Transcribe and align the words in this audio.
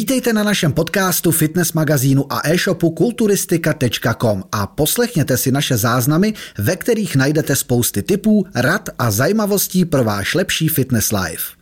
Vítejte 0.00 0.32
na 0.32 0.42
našem 0.42 0.72
podcastu, 0.72 1.30
fitness 1.30 1.72
magazínu 1.72 2.32
a 2.32 2.48
e-shopu 2.48 2.90
kulturistika.com 2.90 4.42
a 4.52 4.66
poslechněte 4.66 5.36
si 5.36 5.52
naše 5.52 5.76
záznamy, 5.76 6.34
ve 6.58 6.76
kterých 6.76 7.16
najdete 7.16 7.56
spousty 7.56 8.02
tipů, 8.02 8.46
rad 8.54 8.88
a 8.98 9.10
zajímavostí 9.10 9.84
pro 9.84 10.04
váš 10.04 10.34
lepší 10.34 10.68
fitness 10.68 11.12
life. 11.12 11.59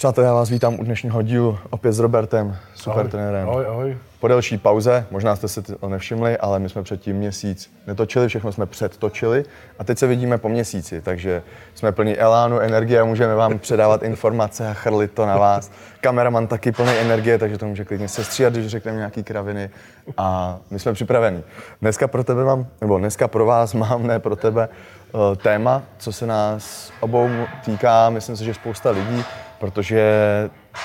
Přátelé, 0.00 0.26
já 0.26 0.34
vás 0.34 0.50
vítám 0.50 0.80
u 0.80 0.84
dnešního 0.84 1.22
dílu 1.22 1.58
opět 1.70 1.92
s 1.92 1.98
Robertem, 1.98 2.56
super 2.74 2.98
ahoj, 2.98 3.10
trenérem. 3.10 3.48
Ahoj, 3.48 3.66
ahoj. 3.66 3.96
Po 4.20 4.28
delší 4.28 4.58
pauze, 4.58 5.06
možná 5.10 5.36
jste 5.36 5.48
si 5.48 5.62
to 5.62 5.88
nevšimli, 5.88 6.38
ale 6.38 6.58
my 6.58 6.68
jsme 6.68 6.82
předtím 6.82 7.16
měsíc 7.16 7.72
netočili, 7.86 8.28
všechno 8.28 8.52
jsme 8.52 8.66
předtočili 8.66 9.44
a 9.78 9.84
teď 9.84 9.98
se 9.98 10.06
vidíme 10.06 10.38
po 10.38 10.48
měsíci, 10.48 11.00
takže 11.00 11.42
jsme 11.74 11.92
plní 11.92 12.18
elánu, 12.18 12.58
energie 12.58 13.00
a 13.00 13.04
můžeme 13.04 13.34
vám 13.34 13.58
předávat 13.58 14.02
informace 14.02 14.68
a 14.68 14.74
chrlit 14.74 15.12
to 15.12 15.26
na 15.26 15.36
vás. 15.36 15.70
Kameraman 16.00 16.46
taky 16.46 16.72
plný 16.72 16.92
energie, 16.92 17.38
takže 17.38 17.58
to 17.58 17.66
může 17.66 17.84
klidně 17.84 18.08
sestříhat, 18.08 18.52
když 18.52 18.66
řekneme 18.66 18.98
nějaký 18.98 19.22
kraviny 19.22 19.70
a 20.16 20.58
my 20.70 20.78
jsme 20.78 20.92
připraveni. 20.92 21.42
Dneska 21.80 22.08
pro 22.08 22.24
tebe 22.24 22.44
mám, 22.44 22.66
nebo 22.80 22.98
dneska 22.98 23.28
pro 23.28 23.46
vás 23.46 23.74
mám, 23.74 24.06
ne 24.06 24.18
pro 24.18 24.36
tebe, 24.36 24.68
eh, 25.14 25.36
téma, 25.36 25.82
co 25.98 26.12
se 26.12 26.26
nás 26.26 26.92
obou 27.00 27.30
týká, 27.64 28.10
myslím 28.10 28.36
si, 28.36 28.44
že 28.44 28.54
spousta 28.54 28.90
lidí, 28.90 29.24
protože 29.60 30.02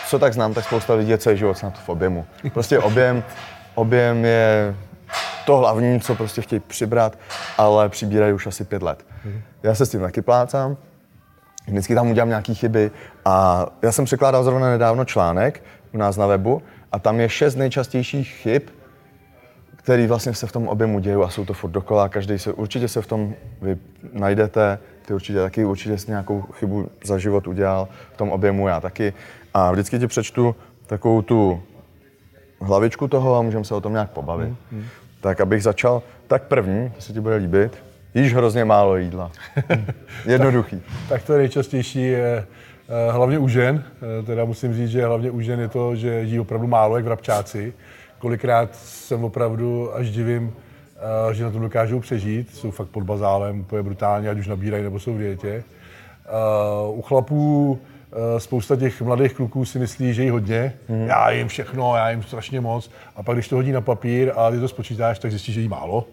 co 0.08 0.20
tak 0.20 0.34
znám, 0.34 0.54
tak 0.54 0.66
spousta 0.66 0.94
lidí 0.94 1.12
je 1.12 1.18
celý 1.18 1.38
život 1.38 1.58
snad 1.58 1.80
v 1.80 1.90
objemu. 1.90 2.26
Prostě 2.54 2.80
objem, 2.80 3.24
objem 3.76 4.26
je 4.26 4.76
to 5.46 5.58
hlavní, 5.58 6.00
co 6.00 6.16
prostě 6.16 6.42
chtějí 6.42 6.60
přibrat, 6.60 7.18
ale 7.58 7.90
přibírají 7.90 8.34
už 8.34 8.48
asi 8.48 8.64
pět 8.64 8.84
let. 8.84 9.06
Já 9.64 9.76
se 9.76 9.86
s 9.86 9.90
tím 9.90 10.02
taky 10.02 10.22
plácám, 10.22 10.78
vždycky 11.68 11.96
tam 11.96 12.12
udělám 12.12 12.30
nějaké 12.30 12.54
chyby 12.54 12.92
a 13.26 13.66
já 13.82 13.92
jsem 13.92 14.06
překládal 14.06 14.44
zrovna 14.44 14.70
nedávno 14.70 15.06
článek 15.06 15.64
u 15.94 15.98
nás 15.98 16.18
na 16.18 16.28
webu 16.28 16.62
a 16.92 17.00
tam 17.00 17.20
je 17.20 17.30
šest 17.30 17.56
nejčastějších 17.56 18.28
chyb, 18.30 18.62
který 19.76 20.08
vlastně 20.08 20.34
se 20.34 20.48
v 20.48 20.52
tom 20.52 20.67
objemu 20.67 21.00
dějí 21.00 21.16
a 21.16 21.30
jsou 21.30 21.45
to 21.45 21.54
furt 21.54 21.72
dokola, 21.72 22.10
každý 22.10 22.39
se, 22.39 22.54
určitě 22.54 22.88
se 22.88 23.02
v 23.02 23.08
tom 23.08 23.34
vy 23.62 23.78
najdete, 24.14 24.80
ty 25.06 25.14
určitě 25.14 25.39
taky, 25.39 25.66
určitě 25.66 25.98
jsi 25.98 26.11
nějakou 26.11 26.42
chybu 26.42 26.89
za 27.03 27.17
život 27.17 27.48
udělal 27.48 27.88
v 28.14 28.17
tom 28.17 28.30
objemu, 28.30 28.67
já 28.67 28.80
taky. 28.80 29.14
A 29.53 29.72
vždycky 29.72 30.00
ti 30.00 30.08
přečtu 30.08 30.56
takovou 30.88 31.22
tu 31.22 31.64
hlavičku 32.61 33.08
toho 33.08 33.36
a 33.36 33.42
můžeme 33.42 33.66
se 33.66 33.76
o 33.76 33.81
tom 33.81 33.92
nějak 33.92 34.11
pobavit. 34.11 34.48
Hmm, 34.48 34.58
hmm. 34.72 34.86
Tak 35.22 35.42
abych 35.42 35.64
začal, 35.64 36.03
tak 36.28 36.44
první, 36.44 36.89
to 36.89 37.02
se 37.02 37.14
ti 37.14 37.20
bude 37.20 37.36
líbit, 37.36 37.83
jíš 38.14 38.33
hrozně 38.33 38.66
málo 38.66 38.98
jídla. 38.98 39.31
Jednoduchý. 40.26 40.80
tak, 40.80 41.09
tak 41.09 41.23
to 41.23 41.38
nejčastější 41.38 42.02
je 42.02 42.45
eh, 43.08 43.11
hlavně 43.11 43.39
u 43.39 43.48
žen, 43.48 43.83
eh, 44.20 44.23
teda 44.23 44.45
musím 44.45 44.73
říct, 44.73 44.89
že 44.89 45.06
hlavně 45.06 45.31
u 45.31 45.42
žen 45.42 45.59
je 45.59 45.67
to, 45.67 45.95
že 45.95 46.22
jí 46.22 46.39
opravdu 46.39 46.67
málo, 46.67 46.95
jak 46.95 47.06
vrabčáci. 47.06 47.73
Kolikrát 48.20 48.76
jsem 48.76 49.23
opravdu 49.23 49.95
až 49.95 50.11
divím, 50.11 50.53
že 51.32 51.44
na 51.44 51.52
tom 51.52 51.62
dokážou 51.62 52.00
přežít, 52.00 52.56
jsou 52.56 52.72
fakt 52.72 52.88
pod 52.88 53.04
bazálem, 53.04 53.60
úplně 53.60 53.84
brutálně, 53.84 54.30
ať 54.30 54.38
už 54.38 54.48
nabírají 54.48 54.84
nebo 54.84 55.00
jsou 55.00 55.14
v 55.14 55.18
dietě. 55.18 55.64
U 56.90 57.02
chlapů 57.02 57.80
Eh, 58.16 58.40
spousta 58.40 58.76
těch 58.76 59.02
mladých 59.02 59.34
kluků 59.34 59.66
si 59.66 59.80
myslí, 59.80 60.14
že 60.14 60.23
jí 60.23 60.30
hodně, 60.30 60.73
mm. 60.90 61.08
já 61.08 61.30
jim 61.30 61.48
všechno, 61.48 61.96
já 61.96 62.10
jim 62.10 62.23
strašně 62.23 62.62
moc, 62.62 62.92
a 63.16 63.23
pak 63.23 63.36
když 63.36 63.48
to 63.48 63.56
hodí 63.56 63.72
na 63.72 63.82
papír 63.82 64.32
a 64.36 64.52
ty 64.52 64.60
to 64.60 64.68
spočítáš, 64.68 65.20
tak 65.20 65.32
zjistíš, 65.32 65.56
že 65.56 65.62
jí 65.62 65.68
málo. 65.68 66.06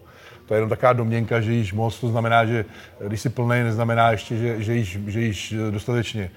To 0.45 0.53
je 0.53 0.57
jenom 0.57 0.69
taková 0.69 0.93
domněnka, 0.93 1.41
že 1.41 1.53
jíš 1.53 1.73
moc, 1.73 1.99
to 1.99 2.07
znamená, 2.07 2.45
že 2.45 2.65
když 3.07 3.21
jsi 3.21 3.29
plný, 3.29 3.63
neznamená 3.63 4.11
ještě, 4.11 4.37
že, 4.37 4.63
že, 4.63 4.73
jíš, 4.73 4.99
že 5.07 5.21
jíš 5.21 5.55
dostatečně. 5.69 6.29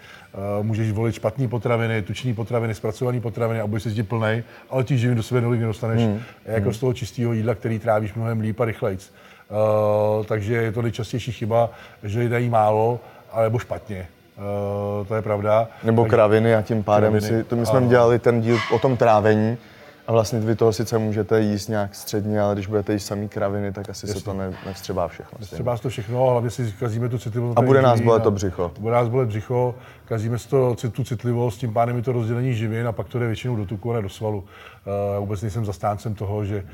Uh, 0.59 0.67
můžeš 0.67 0.93
volit 0.93 1.15
špatné 1.15 1.49
potraviny, 1.49 2.03
tučné 2.03 2.35
potraviny, 2.35 2.75
zpracované 2.75 3.21
potraviny 3.21 3.61
a 3.61 3.67
budeš 3.67 3.83
se 3.83 4.03
plný, 4.03 4.43
ale 4.71 4.85
těch 4.85 4.99
živin 4.99 5.17
do 5.17 5.23
sebe 5.23 5.41
tolik 5.41 5.61
nedostaneš 5.61 6.03
mm. 6.03 6.21
jako 6.45 6.73
z 6.73 6.79
toho 6.79 6.93
čistého 6.93 7.33
jídla, 7.33 7.55
který 7.55 7.79
trávíš 7.79 8.15
mnohem 8.15 8.41
líp 8.41 8.61
a 8.61 8.65
rychlejc. 8.65 9.13
Uh, 9.51 10.25
takže 10.25 10.55
je 10.55 10.73
to 10.73 10.83
nejčastější 10.83 11.33
chyba, 11.33 11.71
že 12.03 12.21
lidé 12.21 12.41
jí 12.41 12.49
málo, 12.49 13.01
alebo 13.33 13.59
špatně. 13.59 14.07
Uh, 15.01 15.07
to 15.07 15.15
je 15.15 15.23
pravda. 15.23 15.69
Nebo 15.85 16.05
kraviny 16.05 16.55
a 16.55 16.63
tím 16.63 16.83
pádem 16.83 17.13
kraviny. 17.13 17.39
si, 17.39 17.45
to 17.45 17.57
my 17.57 17.67
jsme 17.67 17.79
ano. 17.79 17.89
dělali 17.89 18.19
ten 18.19 18.41
díl 18.41 18.59
o 18.73 18.79
tom 18.79 18.97
trávení 18.97 19.59
a 20.07 20.13
vlastně 20.13 20.41
vy 20.41 20.57
toho 20.57 20.73
sice 20.73 20.99
můžete 20.99 21.41
jíst 21.41 21.69
nějak 21.69 21.95
středně, 21.95 22.41
ale 22.41 22.55
když 22.55 22.67
budete 22.67 22.93
jíst 22.93 23.07
samý 23.07 23.29
kraviny, 23.29 23.73
tak 23.73 23.91
asi 23.91 24.07
Jasně. 24.07 24.21
se 24.21 24.25
to 24.25 24.35
ne, 24.35 24.53
nevstřebá 24.67 25.09
všechno. 25.09 25.39
Nevstřebá 25.39 25.77
se 25.77 25.83
to 25.83 25.89
všechno, 25.89 26.31
hlavně 26.31 26.51
si 26.51 26.75
kazíme 26.79 27.09
tu 27.09 27.19
citlivost. 27.19 27.59
A 27.59 27.63
bude 27.63 27.83
nás 27.83 28.01
bolet 28.01 28.23
to 28.23 28.31
břicho. 28.31 28.73
Bude 28.81 28.95
nás 28.95 29.09
bolet 29.09 29.29
břicho, 29.29 29.75
kazíme 30.05 30.39
si 30.39 30.49
to, 30.49 30.77
tu 30.93 31.05
citlivost, 31.05 31.61
tím 31.61 31.73
pádem 31.73 31.97
je 31.97 32.03
to 32.03 32.13
rozdělení 32.13 32.55
živin 32.55 32.89
a 32.89 32.93
pak 32.93 33.09
to 33.09 33.19
jde 33.19 33.27
většinou 33.27 33.57
do 33.57 33.67
tuku 33.67 33.93
a 33.93 33.95
ne 33.97 34.03
do 34.03 34.09
svalu. 34.09 34.45
Uh, 34.87 35.21
vůbec 35.21 35.43
nejsem 35.43 35.65
zastáncem 35.65 36.15
toho, 36.15 36.45
že 36.45 36.65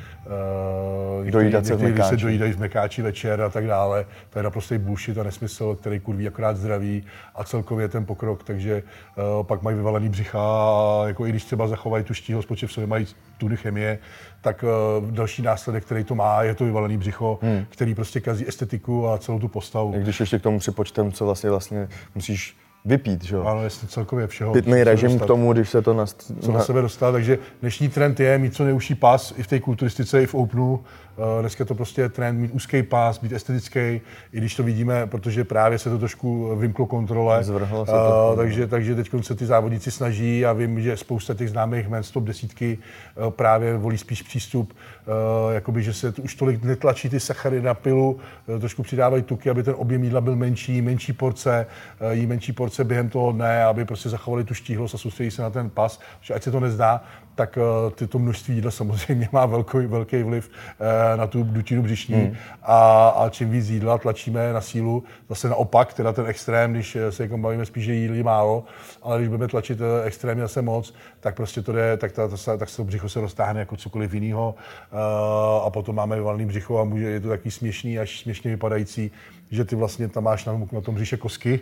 uh, 1.20 1.30
Dojídat 1.30 1.66
se 1.66 1.76
některý, 1.76 2.08
se 2.08 2.16
dojídají 2.16 2.52
v 2.52 2.58
mekáči 2.58 3.02
večer 3.02 3.40
a 3.40 3.48
tak 3.48 3.66
dále. 3.66 4.06
To 4.30 4.38
je 4.38 4.42
naprostý 4.42 4.78
bullshit 4.78 5.18
a 5.18 5.22
nesmysl, 5.22 5.74
který 5.74 6.00
kurví 6.00 6.28
akorát 6.28 6.56
zdraví 6.56 7.04
a 7.34 7.44
celkově 7.44 7.88
ten 7.88 8.06
pokrok. 8.06 8.44
Takže 8.44 8.82
uh, 9.16 9.46
pak 9.46 9.62
mají 9.62 9.76
vyvalený 9.76 10.08
břicha 10.08 10.40
a 10.40 11.04
jako 11.06 11.26
i 11.26 11.30
když 11.30 11.44
třeba 11.44 11.68
zachovají 11.68 12.04
tu 12.04 12.14
štíhlost, 12.14 12.48
protože 12.48 12.66
v 12.66 12.72
sobě 12.72 12.86
mají 12.86 13.06
tudy 13.38 13.56
chemie, 13.56 13.98
tak 14.40 14.64
uh, 14.64 15.10
další 15.10 15.42
následek, 15.42 15.84
který 15.84 16.04
to 16.04 16.14
má, 16.14 16.42
je 16.42 16.54
to 16.54 16.64
vyvalený 16.64 16.98
břicho, 16.98 17.38
hmm. 17.42 17.64
který 17.68 17.94
prostě 17.94 18.20
kazí 18.20 18.48
estetiku 18.48 19.08
a 19.08 19.18
celou 19.18 19.38
tu 19.38 19.48
postavu. 19.48 19.92
Když 19.92 20.20
ještě 20.20 20.38
k 20.38 20.42
tomu 20.42 20.58
připočtem, 20.58 21.12
co 21.12 21.24
vlastně, 21.24 21.50
vlastně 21.50 21.88
musíš 22.14 22.56
vypít, 22.84 23.24
že 23.24 23.36
jo? 23.36 23.44
Ano, 23.44 23.64
jestli 23.64 23.88
celkově 23.88 24.26
všeho. 24.26 24.52
Pitný 24.52 24.84
režim 24.84 25.18
k 25.18 25.26
tomu, 25.26 25.52
když 25.52 25.70
se 25.70 25.82
to 25.82 25.94
na... 25.94 26.06
Co 26.40 26.52
na 26.52 26.60
sebe 26.60 26.82
dostat, 26.82 27.12
takže 27.12 27.38
dnešní 27.60 27.88
trend 27.88 28.20
je 28.20 28.38
mít 28.38 28.54
co 28.54 28.64
neuší 28.64 28.94
pas 28.94 29.34
i 29.36 29.42
v 29.42 29.46
té 29.46 29.60
kulturistice, 29.60 30.22
i 30.22 30.26
v 30.26 30.34
Openu. 30.34 30.84
Eh, 31.18 31.40
dneska 31.40 31.64
to 31.64 31.74
prostě 31.74 32.02
je 32.02 32.08
trend 32.08 32.40
mít 32.40 32.50
úzký 32.52 32.82
pás, 32.82 33.18
být 33.18 33.32
estetický, 33.32 33.78
i 33.78 34.00
když 34.32 34.54
to 34.54 34.62
vidíme, 34.62 35.06
protože 35.06 35.44
právě 35.44 35.78
se 35.78 35.90
to 35.90 35.98
trošku 35.98 36.56
vymklo 36.56 36.86
kontrole. 36.86 37.44
Zvrhlo 37.44 37.86
se 37.86 37.92
to. 37.92 38.28
Uh, 38.30 38.36
takže, 38.36 38.66
takže 38.66 38.94
teď 38.94 39.10
se 39.20 39.34
ty 39.34 39.46
závodníci 39.46 39.90
snaží 39.90 40.46
a 40.46 40.52
vím, 40.52 40.80
že 40.80 40.96
spousta 40.96 41.34
těch 41.34 41.50
známých 41.50 41.88
men 41.88 42.02
stop 42.02 42.24
desítky 42.24 42.78
uh, 43.16 43.30
právě 43.30 43.76
volí 43.76 43.98
spíš 43.98 44.22
přístup, 44.22 44.72
uh, 44.72 45.54
jakoby, 45.54 45.82
že 45.82 45.92
se 45.92 46.14
už 46.22 46.34
tolik 46.34 46.64
netlačí 46.64 47.08
ty 47.08 47.20
sachary 47.20 47.62
na 47.62 47.74
pilu, 47.74 48.20
uh, 48.46 48.58
trošku 48.58 48.82
přidávají 48.82 49.22
tuky, 49.22 49.50
aby 49.50 49.62
ten 49.62 49.74
objem 49.76 50.04
jídla 50.04 50.20
byl 50.20 50.36
menší, 50.36 50.82
menší 50.82 51.12
porce, 51.12 51.66
uh, 52.00 52.10
jí 52.10 52.26
menší 52.26 52.52
porce 52.52 52.84
během 52.84 53.08
toho 53.08 53.32
dne, 53.32 53.64
aby 53.64 53.84
prostě 53.84 54.08
zachovali 54.08 54.44
tu 54.44 54.54
štíhlost 54.54 54.94
a 54.94 54.98
soustředí 54.98 55.30
se 55.30 55.42
na 55.42 55.50
ten 55.50 55.70
pas, 55.70 56.00
že 56.20 56.34
ať 56.34 56.42
se 56.42 56.50
to 56.50 56.60
nezdá, 56.60 57.04
tak 57.34 57.56
uh, 57.56 57.90
tyto 57.90 58.18
množství 58.18 58.54
jídla 58.54 58.70
samozřejmě 58.70 59.28
má 59.32 59.46
velký, 59.46 59.78
velký 59.78 60.22
vliv 60.22 60.50
uh, 60.50 61.01
na 61.16 61.26
tu 61.26 61.42
dutinu 61.42 61.82
břišní 61.82 62.14
hmm. 62.14 62.36
a, 62.62 63.08
a 63.08 63.28
čím 63.28 63.50
víc 63.50 63.68
jídla 63.68 63.98
tlačíme 63.98 64.52
na 64.52 64.60
sílu, 64.60 65.04
zase 65.28 65.48
naopak, 65.48 65.94
teda 65.94 66.12
ten 66.12 66.26
extrém, 66.26 66.72
když 66.72 66.96
se 67.10 67.22
jako 67.22 67.38
bavíme 67.38 67.66
spíš, 67.66 67.84
že 67.84 67.94
jídli 67.94 68.22
málo, 68.22 68.64
ale 69.02 69.18
když 69.18 69.28
budeme 69.28 69.48
tlačit 69.48 69.80
uh, 69.80 69.86
extrémně 70.04 70.42
zase 70.42 70.62
moc, 70.62 70.94
tak 71.20 71.34
prostě 71.34 71.62
to 71.62 71.72
jde, 71.72 71.96
tak, 71.96 72.12
ta, 72.12 72.28
ta, 72.28 72.56
tak 72.56 72.68
se 72.68 72.76
to 72.76 72.84
břicho 72.84 73.08
se 73.08 73.20
roztáhne 73.20 73.60
jako 73.60 73.76
cokoliv 73.76 74.14
jiného 74.14 74.54
uh, 74.92 75.66
a 75.66 75.70
potom 75.70 75.96
máme 75.96 76.16
vyvalený 76.16 76.46
břicho 76.46 76.78
a 76.78 76.84
může, 76.84 77.04
je 77.04 77.20
to 77.20 77.28
taky 77.28 77.50
směšný, 77.50 77.98
až 77.98 78.20
směšně 78.20 78.50
vypadající, 78.50 79.10
že 79.50 79.64
ty 79.64 79.76
vlastně 79.76 80.08
tam 80.08 80.24
máš 80.24 80.44
na, 80.44 80.60
na 80.72 80.80
tom 80.80 80.94
břiše 80.94 81.16
kosky, 81.16 81.60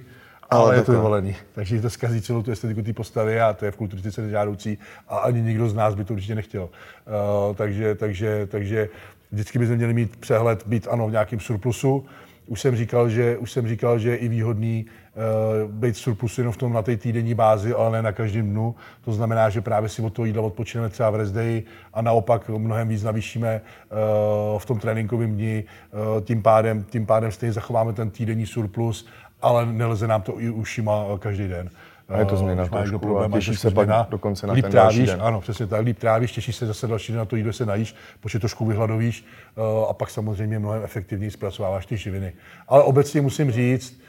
ale, 0.50 0.62
ale 0.62 0.76
je 0.76 0.82
to 0.82 0.92
vyvolený. 0.92 1.36
Takže 1.54 1.80
to 1.80 1.90
zkazí 1.90 2.22
celou 2.22 2.42
tu 2.42 2.50
estetiku 2.50 2.82
té 2.82 2.92
postavy 2.92 3.40
a 3.40 3.52
to 3.52 3.64
je 3.64 3.70
v 3.70 3.76
kulturistice 3.76 4.22
nežádoucí 4.22 4.78
a 5.08 5.18
ani 5.18 5.42
nikdo 5.42 5.68
z 5.68 5.74
nás 5.74 5.94
by 5.94 6.04
to 6.04 6.14
určitě 6.14 6.34
nechtěl. 6.34 6.62
Uh, 6.62 7.56
takže, 7.56 7.94
takže, 7.94 8.46
takže 8.46 8.88
vždycky 9.32 9.58
bychom 9.58 9.76
měli 9.76 9.94
mít 9.94 10.16
přehled, 10.16 10.66
být 10.66 10.88
ano 10.90 11.08
v 11.08 11.10
nějakém 11.10 11.40
surplusu. 11.40 12.04
Už 12.46 12.60
jsem 12.60 12.76
říkal, 12.76 13.08
že, 13.08 13.36
už 13.36 13.52
jsem 13.52 13.68
říkal, 13.68 13.98
že 13.98 14.10
je 14.10 14.16
i 14.16 14.28
výhodný 14.28 14.86
uh, 14.86 15.70
být 15.72 15.94
v 15.94 15.98
surplusu 15.98 16.40
jenom 16.40 16.52
v 16.52 16.56
tom 16.56 16.72
na 16.72 16.82
té 16.82 16.96
týdenní 16.96 17.34
bázi, 17.34 17.74
ale 17.74 17.90
ne 17.92 18.02
na 18.02 18.12
každém 18.12 18.50
dnu. 18.50 18.74
To 19.04 19.12
znamená, 19.12 19.50
že 19.50 19.60
právě 19.60 19.88
si 19.88 20.02
od 20.02 20.12
toho 20.12 20.26
jídla 20.26 20.42
odpočineme 20.42 20.88
třeba 20.88 21.10
v 21.10 21.16
rest 21.16 21.32
day 21.32 21.62
a 21.94 22.02
naopak 22.02 22.48
mnohem 22.48 22.88
víc 22.88 23.02
navýšíme 23.02 23.60
uh, 23.62 24.58
v 24.58 24.66
tom 24.66 24.78
tréninkovém 24.78 25.34
dni. 25.34 25.64
Uh, 25.92 26.24
tím, 26.24 26.42
pádem, 26.42 26.84
tím 26.84 27.06
pádem 27.06 27.32
stejně 27.32 27.52
zachováme 27.52 27.92
ten 27.92 28.10
týdenní 28.10 28.46
surplus 28.46 29.06
ale 29.42 29.66
nelze 29.66 30.06
nám 30.06 30.22
to 30.22 30.40
i 30.40 30.50
ušima 30.50 31.04
každý 31.18 31.48
den. 31.48 31.70
A 32.10 32.18
je 32.18 32.24
to 32.24 32.36
změna 32.36 32.66
trošku 32.66 32.98
problém, 32.98 33.34
a 33.34 33.36
těšíš 33.36 33.60
se 33.60 33.70
pak 33.70 33.88
dokonce 34.10 34.46
na 34.46 34.52
líp 34.52 34.62
ten 34.62 34.72
trávíš, 34.72 35.06
den. 35.06 35.22
Ano, 35.22 35.40
přesně 35.40 35.66
tak, 35.66 35.84
líp 35.84 35.98
trávíš, 35.98 36.32
těšíš 36.32 36.56
se 36.56 36.66
zase 36.66 36.86
další 36.86 37.12
den 37.12 37.18
na 37.18 37.24
to 37.24 37.36
jídlo, 37.36 37.52
se 37.52 37.66
najíš, 37.66 37.94
protože 38.20 38.38
trošku 38.38 38.66
vyhladovíš 38.66 39.24
uh, 39.56 39.90
a 39.90 39.92
pak 39.92 40.10
samozřejmě 40.10 40.58
mnohem 40.58 40.84
efektivněji 40.84 41.30
zpracováváš 41.30 41.86
ty 41.86 41.96
živiny. 41.96 42.32
Ale 42.68 42.82
obecně 42.82 43.20
musím 43.20 43.50
říct, 43.50 44.00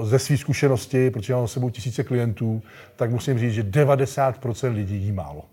uh, 0.00 0.04
ze 0.06 0.18
své 0.18 0.36
zkušenosti, 0.36 1.10
protože 1.10 1.34
mám 1.34 1.48
s 1.48 1.52
sebou 1.52 1.70
tisíce 1.70 2.04
klientů, 2.04 2.62
tak 2.96 3.10
musím 3.10 3.38
říct, 3.38 3.52
že 3.52 3.62
90% 3.62 4.74
lidí 4.74 4.96
jí 4.96 5.12
málo. 5.12 5.44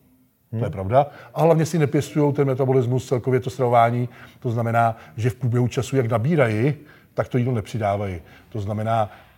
Hmm. 0.51 0.59
To 0.59 0.65
je 0.65 0.71
pravda. 0.71 1.07
A 1.33 1.41
hlavně 1.41 1.65
si 1.65 1.79
nepěstují 1.79 2.33
ten 2.33 2.47
metabolismus, 2.47 3.07
celkově 3.07 3.39
to 3.39 3.49
stravování. 3.49 4.09
To 4.39 4.51
znamená, 4.51 4.97
že 5.17 5.29
v 5.29 5.35
průběhu 5.35 5.67
času, 5.67 5.97
jak 5.97 6.11
nabírají, 6.11 6.73
tak 7.13 7.27
to 7.27 7.37
jídlo 7.37 7.53
nepřidávají. 7.53 8.21
To 8.49 8.61
znamená, 8.61 9.11
eh, 9.11 9.28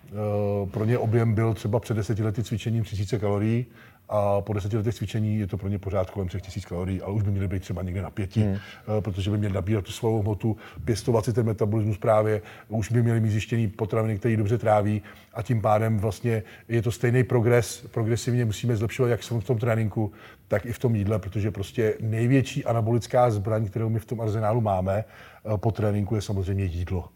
pro 0.71 0.85
ně 0.85 0.97
objem 0.97 1.33
byl 1.33 1.53
třeba 1.53 1.79
před 1.79 1.93
deseti 1.93 2.23
lety 2.23 2.43
cvičením 2.43 2.83
3000 2.83 3.19
kalorií 3.19 3.65
a 4.11 4.41
po 4.41 4.53
deseti 4.53 4.77
letech 4.77 4.95
cvičení 4.95 5.39
je 5.39 5.47
to 5.47 5.57
pro 5.57 5.69
ně 5.69 5.79
pořád 5.79 6.09
kolem 6.09 6.27
3000 6.27 6.65
kalorií, 6.65 7.01
ale 7.01 7.13
už 7.13 7.23
by 7.23 7.31
měly 7.31 7.47
být 7.47 7.61
třeba 7.61 7.83
někde 7.83 8.01
na 8.01 8.09
pěti, 8.09 8.41
hmm. 8.41 8.57
protože 8.99 9.31
by 9.31 9.37
měli 9.37 9.53
nabírat 9.53 9.85
tu 9.85 9.91
svou 9.91 10.21
hmotu, 10.21 10.57
pěstovat 10.85 11.25
si 11.25 11.33
ten 11.33 11.45
metabolismus 11.45 11.97
právě, 11.97 12.41
už 12.67 12.91
by 12.91 13.03
měli 13.03 13.19
mít 13.19 13.29
zjištěný 13.29 13.67
potraviny, 13.67 14.17
které 14.17 14.37
dobře 14.37 14.57
tráví 14.57 15.01
a 15.33 15.41
tím 15.41 15.61
pádem 15.61 15.99
vlastně 15.99 16.43
je 16.67 16.81
to 16.81 16.91
stejný 16.91 17.23
progres, 17.23 17.87
progresivně 17.91 18.45
musíme 18.45 18.75
zlepšovat 18.75 19.09
jak 19.09 19.21
v 19.21 19.43
tom 19.43 19.57
tréninku, 19.57 20.11
tak 20.47 20.65
i 20.65 20.73
v 20.73 20.79
tom 20.79 20.95
jídle, 20.95 21.19
protože 21.19 21.51
prostě 21.51 21.93
největší 22.01 22.65
anabolická 22.65 23.31
zbraň, 23.31 23.67
kterou 23.67 23.89
my 23.89 23.99
v 23.99 24.05
tom 24.05 24.21
arzenálu 24.21 24.61
máme 24.61 25.03
eh, 25.03 25.57
po 25.57 25.71
tréninku, 25.71 26.15
je 26.15 26.21
samozřejmě 26.21 26.63
jídlo. 26.63 27.09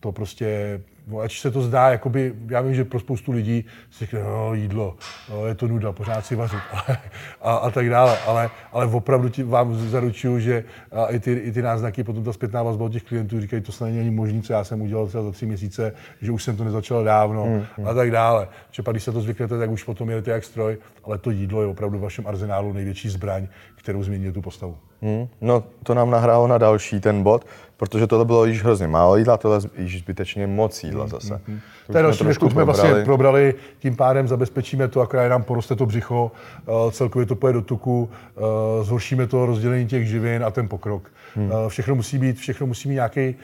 To 0.00 0.12
prostě 0.12 0.80
Ať 1.22 1.38
se 1.38 1.50
to 1.50 1.62
zdá, 1.62 1.90
jakoby, 1.90 2.34
já 2.50 2.60
vím, 2.60 2.74
že 2.74 2.84
pro 2.84 3.00
spoustu 3.00 3.32
lidí 3.32 3.64
si 3.90 3.98
řekne, 4.04 4.22
no, 4.22 4.54
jídlo, 4.54 4.96
no, 5.30 5.46
je 5.46 5.54
to 5.54 5.68
nuda, 5.68 5.92
pořád 5.92 6.26
si 6.26 6.34
vařit 6.34 6.58
a, 7.42 7.54
a 7.54 7.70
tak 7.70 7.90
dále, 7.90 8.18
ale, 8.26 8.50
ale 8.72 8.86
opravdu 8.86 9.28
ti, 9.28 9.42
vám 9.42 9.74
zaručuju, 9.74 10.38
že 10.38 10.64
a 10.92 11.06
i, 11.06 11.20
ty, 11.20 11.32
i 11.32 11.52
ty 11.52 11.62
náznaky, 11.62 12.04
potom 12.04 12.24
ta 12.24 12.32
zpětná 12.32 12.62
vazba 12.62 12.84
od 12.84 12.92
těch 12.92 13.02
klientů 13.02 13.40
říkají, 13.40 13.62
to 13.62 13.72
snad 13.72 13.86
není 13.86 14.10
možné, 14.10 14.42
co 14.42 14.52
já 14.52 14.64
jsem 14.64 14.82
udělal 14.82 15.06
třeba 15.06 15.24
za 15.24 15.30
tři 15.30 15.46
měsíce, 15.46 15.92
že 16.22 16.32
už 16.32 16.42
jsem 16.42 16.56
to 16.56 16.64
nezačal 16.64 17.04
dávno 17.04 17.44
hmm, 17.44 17.64
hmm. 17.76 17.86
a 17.86 17.94
tak 17.94 18.10
dále. 18.10 18.48
Že 18.70 18.82
pak, 18.82 18.92
když 18.92 19.04
se 19.04 19.12
to 19.12 19.20
zvyknete, 19.20 19.58
tak 19.58 19.70
už 19.70 19.84
potom 19.84 20.10
jedete 20.10 20.30
jak 20.30 20.44
stroj, 20.44 20.78
ale 21.04 21.18
to 21.18 21.30
jídlo 21.30 21.60
je 21.60 21.66
opravdu 21.66 21.98
v 21.98 22.02
vašem 22.02 22.26
arzenálu 22.26 22.72
největší 22.72 23.08
zbraň, 23.08 23.48
kterou 23.76 24.02
změní 24.02 24.32
tu 24.32 24.42
postavu. 24.42 24.76
Hmm. 25.02 25.28
No, 25.40 25.64
to 25.82 25.94
nám 25.94 26.10
nahrálo 26.10 26.46
na 26.46 26.58
další 26.58 27.00
ten 27.00 27.22
bod, 27.22 27.46
protože 27.76 28.06
tohle 28.06 28.24
bylo 28.24 28.44
již 28.44 28.62
hrozně 28.62 28.88
málo 28.88 29.16
jídla, 29.16 29.36
tohle 29.36 29.60
již 29.78 29.98
zbytečně 29.98 30.46
moc 30.46 30.84
jídla 30.84 31.06
zase. 31.06 31.34
Mm-hmm. 31.34 31.60
To 31.92 31.96
je 31.96 32.02
další 32.02 32.24
věc, 32.24 32.38
jsme 32.50 32.64
vlastně 32.64 32.94
probrali, 33.04 33.54
tím 33.78 33.96
pádem 33.96 34.28
zabezpečíme 34.28 34.88
to, 34.88 35.00
akorát 35.00 35.28
nám 35.28 35.42
poroste 35.42 35.76
to 35.76 35.86
břicho, 35.86 36.32
uh, 36.66 36.90
celkově 36.90 37.26
to 37.26 37.34
pojede 37.34 37.58
do 37.58 37.62
tuku, 37.62 38.10
uh, 38.34 38.84
zhoršíme 38.84 39.26
to 39.26 39.46
rozdělení 39.46 39.86
těch 39.86 40.08
živin 40.08 40.44
a 40.44 40.50
ten 40.50 40.68
pokrok. 40.68 41.10
Hmm. 41.34 41.50
Uh, 41.50 41.68
všechno 41.68 41.94
musí 41.94 42.18
být, 42.18 42.38
všechno 42.38 42.66
musí 42.66 42.88
mít 42.88 42.94
nějaký, 42.94 43.34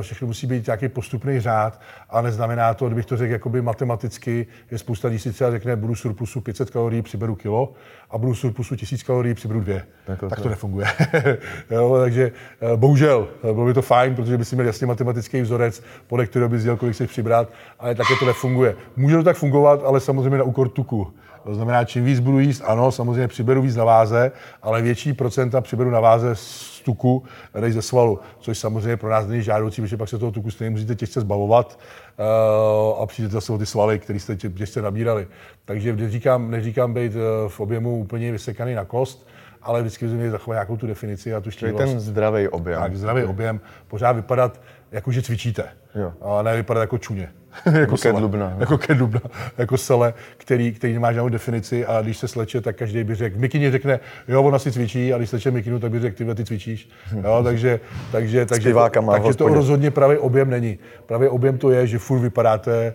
všechno 0.00 0.26
musí 0.26 0.46
být 0.46 0.66
nějaký 0.66 0.88
postupný 0.88 1.40
řád 1.40 1.80
a 2.10 2.22
neznamená 2.22 2.74
to, 2.74 2.86
kdybych 2.86 3.06
to 3.06 3.16
řekl 3.16 3.32
jakoby 3.32 3.62
matematicky, 3.62 4.46
je 4.70 4.78
spousta 4.78 5.08
lidí 5.08 5.18
si 5.18 5.32
třeba 5.32 5.50
řekne, 5.50 5.76
budu 5.76 5.94
surplusu 5.94 6.40
500 6.40 6.70
kalorií, 6.70 7.02
přiberu 7.02 7.34
kilo 7.34 7.72
a 8.10 8.18
budu 8.18 8.34
surplusu 8.34 8.76
1000 8.76 9.02
kalorií, 9.02 9.34
přiberu 9.34 9.60
dvě. 9.60 9.82
Tak, 10.06 10.20
tak 10.28 10.40
to 10.40 10.48
nefunguje. 10.48 10.86
jo, 11.70 11.98
takže 12.00 12.32
bohužel, 12.76 13.28
bylo 13.42 13.66
by 13.66 13.74
to 13.74 13.82
fajn, 13.82 14.14
protože 14.14 14.38
by 14.38 14.44
si 14.44 14.56
měl 14.56 14.66
jasně 14.66 14.86
matematický 14.86 15.40
vzorec, 15.40 15.82
podle 16.06 16.26
kterého 16.26 16.48
bys 16.48 16.62
dělal, 16.62 16.76
kolik 16.76 16.94
chceš 16.94 17.10
přibrat, 17.10 17.48
ale 17.84 17.94
také 17.94 18.14
to 18.18 18.26
nefunguje. 18.26 18.76
Může 18.96 19.16
to 19.16 19.22
tak 19.22 19.36
fungovat, 19.36 19.80
ale 19.84 20.00
samozřejmě 20.00 20.38
na 20.38 20.44
úkor 20.44 20.68
tuku. 20.68 21.12
To 21.44 21.54
znamená, 21.54 21.84
čím 21.84 22.04
víc 22.04 22.20
budu 22.20 22.38
jíst, 22.38 22.62
ano, 22.66 22.92
samozřejmě 22.92 23.28
přiberu 23.28 23.62
víc 23.62 23.76
na 23.76 23.84
váze, 23.84 24.32
ale 24.62 24.82
větší 24.82 25.12
procenta 25.12 25.60
přiberu 25.60 25.90
na 25.90 26.00
váze 26.00 26.34
z 26.34 26.80
tuku 26.84 27.24
než 27.60 27.74
ze 27.74 27.82
svalu, 27.82 28.18
což 28.38 28.58
samozřejmě 28.58 28.96
pro 28.96 29.10
nás 29.10 29.26
není 29.26 29.42
žádoucí, 29.42 29.82
protože 29.82 29.96
pak 29.96 30.08
se 30.08 30.18
toho 30.18 30.32
tuku 30.32 30.50
stejně 30.50 30.70
musíte 30.70 30.94
těžce 30.94 31.20
zbavovat 31.20 31.78
uh, 32.18 33.02
a 33.02 33.06
přijdete 33.06 33.32
zase 33.32 33.52
o 33.52 33.58
ty 33.58 33.66
svaly, 33.66 33.98
které 33.98 34.18
jste 34.18 34.36
těžce 34.36 34.82
nabírali. 34.82 35.26
Takže 35.64 35.96
neříkám, 35.96 36.50
neříkám 36.50 36.94
být 36.94 37.12
eh, 37.12 37.48
v 37.48 37.60
objemu 37.60 37.98
úplně 37.98 38.32
vysekaný 38.32 38.74
na 38.74 38.84
kost, 38.84 39.28
ale 39.62 39.80
vždycky 39.80 40.06
měli 40.06 40.30
zachovat 40.30 40.54
nějakou 40.54 40.76
tu 40.76 40.86
definici 40.86 41.34
a 41.34 41.40
tu 41.40 41.50
štíhlost. 41.50 41.84
ten 41.84 42.00
zdravý 42.00 42.48
objem. 42.48 42.80
Tak, 42.80 42.96
zdravý 42.96 43.24
objem, 43.24 43.60
pořád 43.88 44.12
vypadat, 44.12 44.60
jako 44.92 45.12
že 45.12 45.22
cvičíte. 45.22 45.68
Jo. 45.94 46.12
A 46.20 46.42
ne 46.42 46.56
vypadat 46.56 46.80
jako 46.80 46.98
čuně. 46.98 47.28
jako 47.80 47.96
kedlubna. 47.96 48.56
Jako 48.58 48.78
kedlubna, 48.78 49.20
jako 49.58 49.78
sele, 49.78 50.14
který, 50.36 50.72
který 50.72 50.92
nemá 50.92 51.12
žádnou 51.12 51.28
definici 51.28 51.86
a 51.86 52.02
když 52.02 52.16
se 52.18 52.28
sleče, 52.28 52.60
tak 52.60 52.76
každý 52.76 53.04
by 53.04 53.14
řekl, 53.14 53.38
Mikině 53.38 53.70
řekne, 53.70 54.00
jo, 54.28 54.42
ona 54.42 54.58
si 54.58 54.72
cvičí, 54.72 55.12
a 55.12 55.18
když 55.18 55.30
sleče 55.30 55.50
Mikinu, 55.50 55.78
tak 55.78 55.90
by 55.90 56.00
řekl, 56.00 56.16
ty, 56.16 56.34
ty 56.34 56.44
cvičíš. 56.44 56.88
Jo, 57.24 57.40
takže, 57.44 57.80
takže, 58.12 58.46
takže, 58.46 58.74
takže 59.10 59.34
to 59.34 59.48
rozhodně 59.48 59.90
pravý 59.90 60.16
objem 60.16 60.50
není. 60.50 60.78
Pravý 61.06 61.28
objem 61.28 61.58
to 61.58 61.70
je, 61.70 61.86
že 61.86 61.98
furt 61.98 62.18
vypadáte 62.18 62.94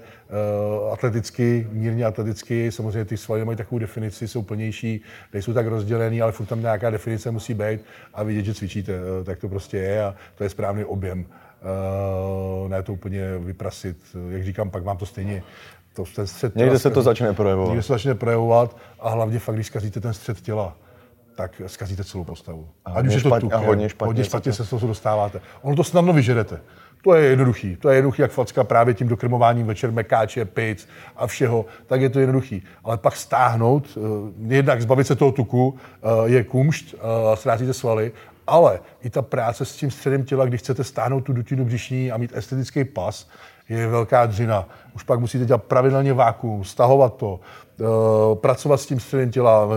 uh, 0.80 0.94
atleticky, 0.94 1.68
mírně 1.72 2.06
atleticky, 2.06 2.72
samozřejmě 2.72 3.06
ty 3.06 3.18
svaly 3.18 3.46
mají 3.46 3.58
takovou 3.58 3.80
definici, 3.80 4.28
jsou 4.28 4.42
plnější, 4.42 5.02
nejsou 5.34 5.54
tak 5.54 5.68
rozdělený, 5.68 6.22
ale 6.22 6.32
furt 6.32 6.46
tam 6.46 6.62
nějaká 6.62 6.90
definice 6.90 7.32
musí 7.32 7.54
být 7.54 7.82
a 8.14 8.24
vidět, 8.24 8.46
že 8.46 8.54
cvičíte, 8.54 8.94
uh, 8.94 9.26
tak 9.26 9.40
to 9.40 9.50
prostě 9.50 9.78
je 9.78 10.04
a 10.04 10.16
to 10.36 10.44
je 10.44 10.50
správný 10.50 10.86
objem. 10.86 11.26
Uh, 12.64 12.70
ne 12.70 12.84
to 12.84 12.94
úplně 12.94 13.38
vyprasit. 13.38 13.98
Jak 14.30 14.44
říkám, 14.44 14.70
pak 14.70 14.84
mám 14.84 14.98
to 14.98 15.06
stejně 15.06 15.44
to, 15.94 16.04
ten 16.16 16.28
střed 16.28 16.56
Někde 16.56 16.70
těla, 16.70 16.80
se 16.80 16.90
to 16.90 17.02
začne 17.02 17.34
projevovat. 17.34 17.70
Někde 17.70 17.84
se 17.84 17.94
začne 17.94 18.16
projevovat 18.16 18.78
a 19.00 19.10
hlavně 19.10 19.40
fakt, 19.40 19.56
když 19.56 19.68
zkazíte 19.68 20.00
ten 20.00 20.14
střed 20.14 20.42
těla, 20.42 20.76
tak 21.36 21.62
zkazíte 21.68 22.04
celou 22.04 22.24
postavu. 22.24 22.68
A, 22.86 22.92
Ať 22.92 23.08
už 23.08 23.14
je 23.14 23.22
to 23.22 23.40
tuk, 23.40 23.54
a 23.54 23.58
hodně 23.58 23.90
špatně, 23.90 24.08
hodně 24.08 24.24
špatně 24.24 24.54
se 24.54 24.66
z 24.66 24.70
toho 24.70 24.88
dostáváte. 24.88 25.42
Ono 25.62 25.76
to 25.76 25.84
snadno 25.84 26.14
vyžerete. 26.14 26.60
To 27.04 27.14
je 27.14 27.30
jednoduchý. 27.30 27.76
To 27.76 27.90
je 27.90 27.96
jednoduchý 27.96 28.22
jak 28.22 28.32
facka 28.32 28.64
právě 28.64 28.94
tím 28.94 29.08
dokrmováním 29.08 29.68
večer 29.68 29.92
mekáče, 29.92 30.46
pic 30.46 30.88
a 31.16 31.28
všeho. 31.28 31.66
Tak 31.88 32.02
je 32.02 32.10
to 32.10 32.20
jednoduchý. 32.20 32.64
Ale 32.84 32.98
pak 32.98 33.16
stáhnout, 33.16 33.98
uh, 33.98 34.30
jednak 34.48 34.82
zbavit 34.82 35.08
se 35.08 35.16
toho 35.16 35.32
tuku, 35.32 35.70
uh, 35.70 36.26
je 36.26 36.44
kumšt, 36.44 36.96
ztrácíte 37.36 37.74
svaly 37.74 38.12
ale 38.50 38.80
i 39.02 39.10
ta 39.10 39.22
práce 39.22 39.66
s 39.66 39.76
tím 39.76 39.92
středem 39.92 40.24
těla, 40.24 40.46
když 40.46 40.62
chcete 40.62 40.84
stáhnout 40.84 41.22
tu 41.22 41.34
dutinu 41.34 41.66
břišní 41.66 42.12
a 42.12 42.18
mít 42.18 42.32
estetický 42.36 42.84
pas, 42.84 43.28
je 43.70 43.88
velká 43.88 44.26
dřina. 44.26 44.70
Už 44.96 45.04
pak 45.04 45.20
musíte 45.20 45.46
dělat 45.46 45.64
pravidelně 45.64 46.14
vákuum, 46.14 46.64
stahovat 46.64 47.16
to, 47.16 47.40
eh, 47.80 47.86
pracovat 48.36 48.82
s 48.82 48.86
tím 48.86 49.00
středem 49.00 49.32
těla, 49.32 49.68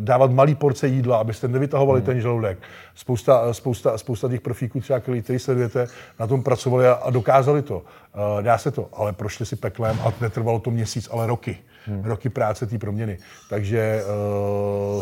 dávat 0.00 0.30
malý 0.30 0.54
porce 0.54 0.88
jídla, 0.88 1.16
abyste 1.16 1.48
nevytahovali 1.48 2.00
hmm. 2.00 2.06
ten 2.06 2.20
žaludek. 2.20 2.58
Spousta, 2.94 3.54
spousta, 3.54 3.98
spousta 3.98 4.28
těch 4.28 4.40
profíků, 4.40 4.80
třeba, 4.80 5.00
který, 5.00 5.22
který 5.22 5.38
sledujete, 5.38 5.86
na 6.20 6.26
tom 6.26 6.42
pracovali 6.42 6.88
a, 6.88 7.10
dokázali 7.10 7.62
to. 7.62 7.82
Eh, 8.14 8.42
dá 8.42 8.58
se 8.58 8.70
to, 8.70 8.88
ale 8.92 9.12
prošli 9.12 9.46
si 9.46 9.56
peklem 9.56 9.98
a 10.04 10.12
netrvalo 10.20 10.58
to 10.58 10.70
měsíc, 10.70 11.08
ale 11.12 11.26
roky. 11.26 11.58
Hmm. 11.86 12.04
Roky 12.04 12.28
práce 12.28 12.66
té 12.66 12.78
proměny. 12.78 13.18
Takže 13.50 14.02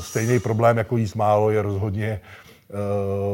stejný 0.01 0.39
problém 0.39 0.79
jako 0.79 0.97
jíst 0.97 1.15
málo 1.15 1.51
je 1.51 1.63
rozhodně 1.63 2.21
uh, 2.23 2.50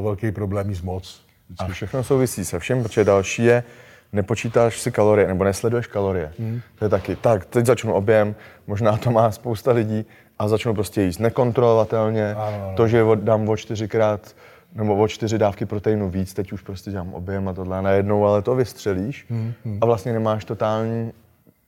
velký 0.02 0.32
problém 0.32 0.70
jíst 0.70 0.82
moc. 0.82 1.22
Vždycky. 1.48 1.70
A 1.70 1.74
všechno 1.74 2.04
souvisí 2.04 2.44
se 2.44 2.58
všem, 2.58 2.82
protože 2.82 3.04
další 3.04 3.44
je, 3.44 3.64
nepočítáš 4.12 4.80
si 4.80 4.92
kalorie, 4.92 5.28
nebo 5.28 5.44
nesleduješ 5.44 5.86
kalorie. 5.86 6.32
Hmm. 6.38 6.60
To 6.78 6.84
je 6.84 6.88
taky, 6.88 7.16
tak, 7.16 7.44
teď 7.44 7.66
začnu 7.66 7.92
objem, 7.92 8.34
možná 8.66 8.96
to 8.96 9.10
má 9.10 9.30
spousta 9.30 9.72
lidí, 9.72 10.06
a 10.38 10.48
začnu 10.48 10.74
prostě 10.74 11.02
jíst 11.02 11.18
nekontrolovatelně. 11.18 12.34
Ano, 12.34 12.46
ano. 12.46 12.72
To, 12.76 12.88
že 12.88 13.04
dám 13.14 13.48
o 13.48 13.56
čtyřikrát 13.56 14.36
nebo 14.74 14.96
o 14.96 15.08
čtyři 15.08 15.38
dávky 15.38 15.66
proteinu 15.66 16.10
víc, 16.10 16.34
teď 16.34 16.52
už 16.52 16.62
prostě 16.62 16.90
dělám 16.90 17.14
objem 17.14 17.48
a 17.48 17.52
tohle 17.52 17.82
najednou, 17.82 18.26
ale 18.26 18.42
to 18.42 18.54
vystřelíš 18.54 19.26
hmm, 19.30 19.52
hmm. 19.64 19.78
a 19.80 19.86
vlastně 19.86 20.12
nemáš 20.12 20.44
totální 20.44 21.12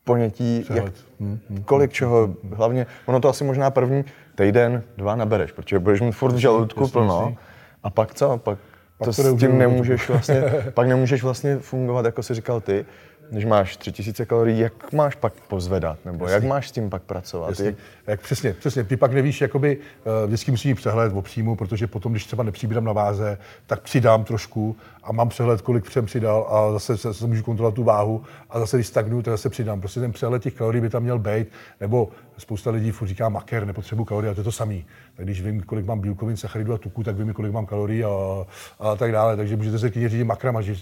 ponětí, 0.04 0.66
jak, 0.74 0.92
hmm, 1.20 1.38
hmm, 1.50 1.62
kolik 1.64 1.92
čeho, 1.92 2.34
hlavně, 2.52 2.86
ono 3.06 3.20
to 3.20 3.28
asi 3.28 3.44
možná 3.44 3.70
první 3.70 4.04
týden, 4.34 4.82
dva 4.96 5.16
nabereš, 5.16 5.52
protože 5.52 5.78
budeš 5.78 6.00
mít 6.00 6.12
furt 6.12 6.32
v 6.32 6.36
žaludku 6.36 6.88
plno 6.88 7.36
a 7.82 7.90
pak 7.90 8.14
co, 8.14 8.38
pak 8.38 8.58
pak 8.98 9.06
to, 9.06 9.22
to 9.22 9.36
s 9.36 9.40
tím 9.40 9.58
nemůžeš 9.58 10.08
vlastně, 10.08 10.42
pak 10.74 10.88
nemůžeš 10.88 11.22
vlastně 11.22 11.58
fungovat, 11.58 12.04
jako 12.04 12.22
jsi 12.22 12.34
říkal 12.34 12.60
ty, 12.60 12.84
když 13.30 13.44
máš 13.44 13.76
3000 13.76 14.26
kalorií, 14.26 14.58
jak 14.58 14.92
máš 14.92 15.14
pak 15.14 15.32
pozvedat, 15.32 15.98
nebo 16.04 16.24
Jasně. 16.24 16.34
jak 16.34 16.44
máš 16.44 16.68
s 16.68 16.72
tím 16.72 16.90
pak 16.90 17.02
pracovat? 17.02 17.60
Jak... 17.60 17.74
jak... 18.06 18.20
přesně, 18.20 18.52
přesně. 18.52 18.84
Ty 18.84 18.96
pak 18.96 19.12
nevíš, 19.12 19.40
jakoby 19.40 19.76
uh, 19.76 20.26
vždycky 20.26 20.50
musí 20.50 20.68
mít 20.68 20.74
přehled 20.74 21.12
o 21.14 21.22
příjmu, 21.22 21.56
protože 21.56 21.86
potom, 21.86 22.12
když 22.12 22.26
třeba 22.26 22.42
nepřibírám 22.42 22.84
na 22.84 22.92
váze, 22.92 23.38
tak 23.66 23.80
přidám 23.80 24.24
trošku 24.24 24.76
a 25.04 25.12
mám 25.12 25.28
přehled, 25.28 25.60
kolik 25.60 25.90
jsem 25.90 26.06
přidal 26.06 26.46
a 26.50 26.72
zase 26.72 26.96
se, 27.14 27.26
můžu 27.26 27.42
kontrolovat 27.42 27.74
tu 27.74 27.84
váhu 27.84 28.24
a 28.50 28.60
zase, 28.60 28.76
když 28.76 28.86
stagnu, 28.86 29.22
tak 29.22 29.32
zase 29.32 29.50
přidám. 29.50 29.80
Prostě 29.80 30.00
ten 30.00 30.12
přehled 30.12 30.42
těch 30.42 30.54
kalorií 30.54 30.80
by 30.80 30.90
tam 30.90 31.02
měl 31.02 31.18
být, 31.18 31.48
nebo 31.80 32.08
spousta 32.38 32.70
lidí 32.70 32.90
furt 32.90 33.08
říká 33.08 33.28
maker, 33.28 33.66
nepotřebuji 33.66 34.04
kalorie, 34.04 34.30
a 34.30 34.34
to 34.34 34.40
je 34.40 34.44
to 34.44 34.52
samý. 34.52 34.86
Tak 35.14 35.24
když 35.24 35.42
vím, 35.42 35.60
kolik 35.60 35.86
mám 35.86 36.00
bílkovin, 36.00 36.36
sacharidů 36.36 36.72
a 36.72 36.78
tuku, 36.78 37.04
tak 37.04 37.16
vím, 37.16 37.32
kolik 37.32 37.52
mám 37.52 37.66
kalorií 37.66 38.04
a, 38.04 38.46
a 38.80 38.96
tak 38.96 39.12
dále. 39.12 39.36
Takže 39.36 39.56
můžete 39.56 39.78
se 39.78 39.90
klidně 39.90 40.08
řídit 40.08 40.24
makrama, 40.24 40.60
že, 40.60 40.74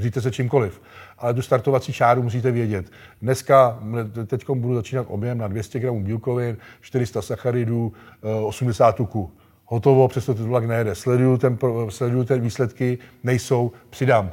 říte 0.00 0.20
se 0.20 0.30
čímkoliv. 0.30 0.82
Ale 1.18 1.34
tu 1.34 1.42
startovací 1.42 1.92
čáru 1.92 2.22
musíte 2.22 2.50
vědět. 2.50 2.90
Dneska, 3.22 3.78
teď 4.26 4.50
budu 4.50 4.74
začínat 4.74 5.06
objem 5.08 5.38
na 5.38 5.48
200 5.48 5.80
gramů 5.80 6.04
bílkovin, 6.04 6.56
400 6.80 7.22
sacharidů, 7.22 7.92
80 8.44 8.92
tuku. 8.92 9.32
Hotovo, 9.64 10.08
přesto 10.08 10.34
to 10.34 10.44
vlak 10.44 10.64
nejede. 10.64 10.94
Sleduju, 10.94 11.38
ten, 11.38 11.58
sleduju 11.88 12.24
ten 12.24 12.40
výsledky, 12.40 12.98
nejsou, 13.22 13.72
přidám 13.90 14.32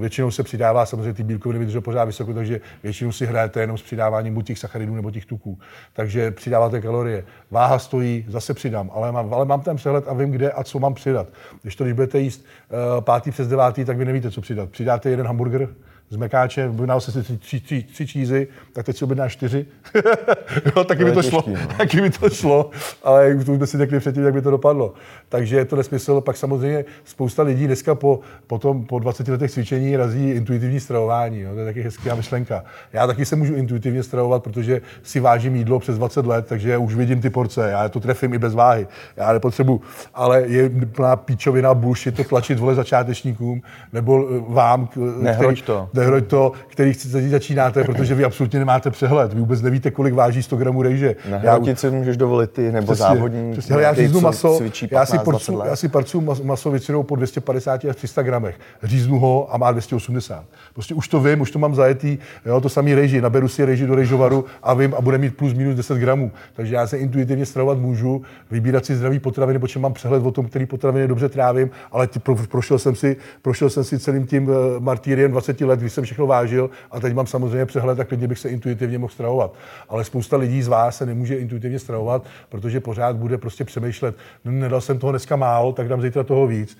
většinou 0.00 0.30
se 0.30 0.42
přidává, 0.42 0.86
samozřejmě 0.86 1.12
ty 1.12 1.22
bílkoviny 1.22 1.58
vydrží 1.58 1.80
pořád 1.80 2.04
vysoko, 2.04 2.34
takže 2.34 2.60
většinou 2.82 3.12
si 3.12 3.26
hrajete 3.26 3.60
jenom 3.60 3.78
s 3.78 3.82
přidáváním 3.82 4.34
buď 4.34 4.46
těch 4.46 4.58
sacharidů 4.58 4.94
nebo 4.94 5.10
těch 5.10 5.26
tuků. 5.26 5.58
Takže 5.92 6.30
přidáváte 6.30 6.80
kalorie. 6.80 7.24
Váha 7.50 7.78
stojí, 7.78 8.24
zase 8.28 8.54
přidám, 8.54 8.90
ale 8.94 9.12
mám, 9.12 9.34
ale 9.34 9.44
mám 9.44 9.60
ten 9.60 9.76
přehled 9.76 10.08
a 10.08 10.14
vím, 10.14 10.30
kde 10.30 10.50
a 10.50 10.64
co 10.64 10.78
mám 10.78 10.94
přidat. 10.94 11.28
Když 11.62 11.76
to, 11.76 11.84
když 11.84 11.94
budete 11.94 12.18
jíst 12.18 12.44
uh, 12.44 13.04
pátý 13.04 13.30
přes 13.30 13.48
devátý, 13.48 13.84
tak 13.84 13.96
vy 13.96 14.04
nevíte, 14.04 14.30
co 14.30 14.40
přidat. 14.40 14.70
Přidáte 14.70 15.10
jeden 15.10 15.26
hamburger, 15.26 15.68
z 16.10 16.16
mekáče, 16.16 16.68
objednal 16.68 17.00
se 17.00 17.12
si 17.12 17.22
tři, 17.22 17.38
tři, 17.38 17.60
tři, 17.60 17.82
tři 17.82 18.06
čízy, 18.06 18.48
tak 18.72 18.86
teď 18.86 18.96
si 18.96 19.04
objednáš 19.04 19.32
čtyři. 19.32 19.66
jo, 20.76 20.84
taky 20.84 21.00
To 21.00 21.04
by 21.04 21.12
to 21.12 21.22
těžký, 21.22 21.30
šlo, 21.30 21.44
no. 21.46 21.66
taky 21.78 22.00
by 22.00 22.10
to 22.10 22.30
šlo, 22.30 22.70
ale 23.02 23.34
to 23.34 23.54
jsme 23.54 23.66
si 23.66 23.78
řekli 23.78 24.00
předtím, 24.00 24.24
jak 24.24 24.34
by 24.34 24.42
to 24.42 24.50
dopadlo. 24.50 24.94
Takže 25.28 25.56
je 25.56 25.64
to 25.64 25.76
nesmysl. 25.76 26.20
Pak 26.20 26.36
samozřejmě 26.36 26.84
spousta 27.04 27.42
lidí 27.42 27.66
dneska 27.66 27.94
po, 27.94 28.20
po, 28.46 28.58
tom, 28.58 28.84
po 28.84 28.98
20 28.98 29.28
letech 29.28 29.50
cvičení 29.50 29.96
razí 29.96 30.30
intuitivní 30.30 30.80
stravování. 30.80 31.40
Jo. 31.40 31.52
To 31.54 31.58
je 31.58 31.64
taky 31.64 31.82
hezká 31.82 32.14
myšlenka. 32.14 32.64
Já 32.92 33.06
taky 33.06 33.24
se 33.24 33.36
můžu 33.36 33.54
intuitivně 33.54 34.02
stravovat, 34.02 34.42
protože 34.42 34.80
si 35.02 35.20
vážím 35.20 35.56
jídlo 35.56 35.78
přes 35.78 35.98
20 35.98 36.26
let, 36.26 36.46
takže 36.48 36.78
už 36.78 36.94
vidím 36.94 37.20
ty 37.20 37.30
porce. 37.30 37.70
Já 37.70 37.88
to 37.88 38.00
trefím 38.00 38.34
i 38.34 38.38
bez 38.38 38.54
váhy. 38.54 38.86
Já 39.16 39.32
nepotřebuji. 39.32 39.80
Ale 40.14 40.42
je 40.46 40.70
plná 40.70 41.16
píčovina 41.16 41.74
bullshit 41.74 42.16
to 42.16 42.24
tlačit 42.24 42.58
vole 42.58 42.74
začátečníkům 42.74 43.62
nebo 43.92 44.28
eh, 44.28 44.42
vám, 44.48 44.88
Nehroď 45.20 45.62
který, 45.62 45.66
to. 45.66 45.88
Nehroď 45.94 46.26
to, 46.26 46.52
který 46.68 46.92
chcete 46.92 47.28
začínáte, 47.28 47.84
protože 47.84 48.14
vy 48.14 48.24
absolutně 48.24 48.58
nemáte 48.58 48.90
přehled. 48.90 49.34
Vy 49.34 49.40
vůbec 49.40 49.62
nevíte, 49.62 49.90
kolik 49.90 50.14
váží 50.14 50.42
100 50.42 50.56
gramů 50.56 50.82
rejže. 50.82 51.16
Já- 51.42 51.58
si 51.74 51.90
můžeš 51.90 52.16
dovolit 52.16 52.50
ty, 52.50 52.72
nebo 52.72 52.94
závodní. 52.94 53.52
Přesně, 53.52 53.76
já 53.78 53.94
říznu 53.94 54.20
maso, 54.20 54.56
Cvičí 54.56 54.88
já 54.90 55.06
si, 55.06 55.12
15, 55.12 55.24
20 55.24 55.46
porcu, 55.54 55.68
já 55.68 55.76
si 55.76 55.88
parcu 55.88 56.20
mas, 56.20 56.40
maso 56.40 56.70
většinou 56.70 57.02
po 57.02 57.16
250 57.16 57.84
až 57.84 57.96
300 57.96 58.22
gramech. 58.22 58.58
Říznu 58.82 59.18
ho 59.18 59.54
a 59.54 59.56
má 59.56 59.72
280. 59.72 60.44
Prostě 60.74 60.94
už 60.94 61.08
to 61.08 61.20
vím, 61.20 61.40
už 61.40 61.50
to 61.50 61.58
mám 61.58 61.74
zajetý, 61.74 62.18
jo, 62.46 62.60
to 62.60 62.68
samý 62.68 62.94
rejži. 62.94 63.20
Naberu 63.20 63.48
si 63.48 63.64
rejži 63.64 63.86
do 63.86 63.94
rejžovaru 63.94 64.44
a 64.62 64.74
vím 64.74 64.94
a 64.94 65.00
bude 65.00 65.18
mít 65.18 65.36
plus 65.36 65.54
minus 65.54 65.74
10 65.74 65.98
gramů. 65.98 66.32
Takže 66.54 66.74
já 66.74 66.86
se 66.86 66.98
intuitivně 66.98 67.46
stravovat 67.46 67.78
můžu, 67.78 68.22
vybírat 68.50 68.86
si 68.86 68.96
zdravý 68.96 69.18
potraviny, 69.18 69.58
protože 69.58 69.78
mám 69.78 69.92
přehled 69.92 70.26
o 70.26 70.30
tom, 70.30 70.46
který 70.46 70.66
potraviny 70.66 71.08
dobře 71.08 71.28
trávím, 71.28 71.70
ale 71.92 72.06
ty, 72.06 72.18
pro, 72.18 72.36
prošel, 72.48 72.78
jsem 72.78 72.94
si, 72.94 73.16
prošel 73.42 73.70
jsem 73.70 73.84
si 73.84 73.98
celým 73.98 74.26
tím 74.26 74.48
uh, 74.48 74.54
martýriem 74.78 75.30
20 75.30 75.60
let, 75.60 75.80
když 75.84 75.92
jsem 75.92 76.04
všechno 76.04 76.26
vážil 76.26 76.70
a 76.90 77.00
teď 77.00 77.14
mám 77.14 77.26
samozřejmě 77.26 77.66
přehled, 77.66 77.96
tak 77.96 78.08
klidně 78.08 78.28
bych 78.28 78.38
se 78.38 78.48
intuitivně 78.48 78.98
mohl 78.98 79.12
stravovat. 79.12 79.54
Ale 79.88 80.04
spousta 80.04 80.36
lidí 80.36 80.62
z 80.62 80.68
vás 80.68 80.96
se 80.96 81.06
nemůže 81.06 81.36
intuitivně 81.36 81.78
stravovat, 81.78 82.24
protože 82.48 82.80
pořád 82.80 83.16
bude 83.16 83.38
prostě 83.38 83.64
přemýšlet, 83.64 84.16
"No, 84.44 84.52
nedal 84.52 84.80
jsem 84.80 84.98
toho 84.98 85.10
dneska 85.10 85.36
málo, 85.36 85.72
tak 85.72 85.88
dám 85.88 86.02
zítra 86.02 86.22
toho 86.22 86.46
víc. 86.46 86.78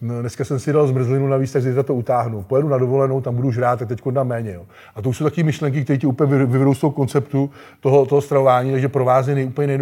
No, 0.00 0.20
dneska 0.20 0.44
jsem 0.44 0.58
si 0.58 0.72
dal 0.72 0.86
zmrzlinu 0.86 1.28
navíc, 1.28 1.52
tak 1.52 1.62
zítra 1.62 1.82
to 1.82 1.94
utáhnu. 1.94 2.42
Pojedu 2.42 2.68
na 2.68 2.78
dovolenou, 2.78 3.20
tam 3.20 3.34
budu 3.34 3.52
žrát, 3.52 3.78
tak 3.78 3.88
teď 3.88 4.00
dám 4.10 4.28
méně. 4.28 4.52
Jo. 4.52 4.66
A 4.94 5.02
to 5.02 5.08
už 5.08 5.16
jsou 5.16 5.24
taky 5.24 5.42
myšlenky, 5.42 5.84
které 5.84 5.98
ti 5.98 6.06
úplně 6.06 6.36
vy- 6.36 6.46
vyvedou 6.46 6.74
z 6.74 6.80
toho 6.80 6.90
konceptu 6.90 7.50
toho, 7.80 8.06
toho 8.06 8.20
stravování, 8.20 8.72
takže 8.72 8.88
pro 8.88 9.04
vás 9.04 9.26
je 9.26 9.34
nej, 9.34 9.46
úplně 9.46 9.78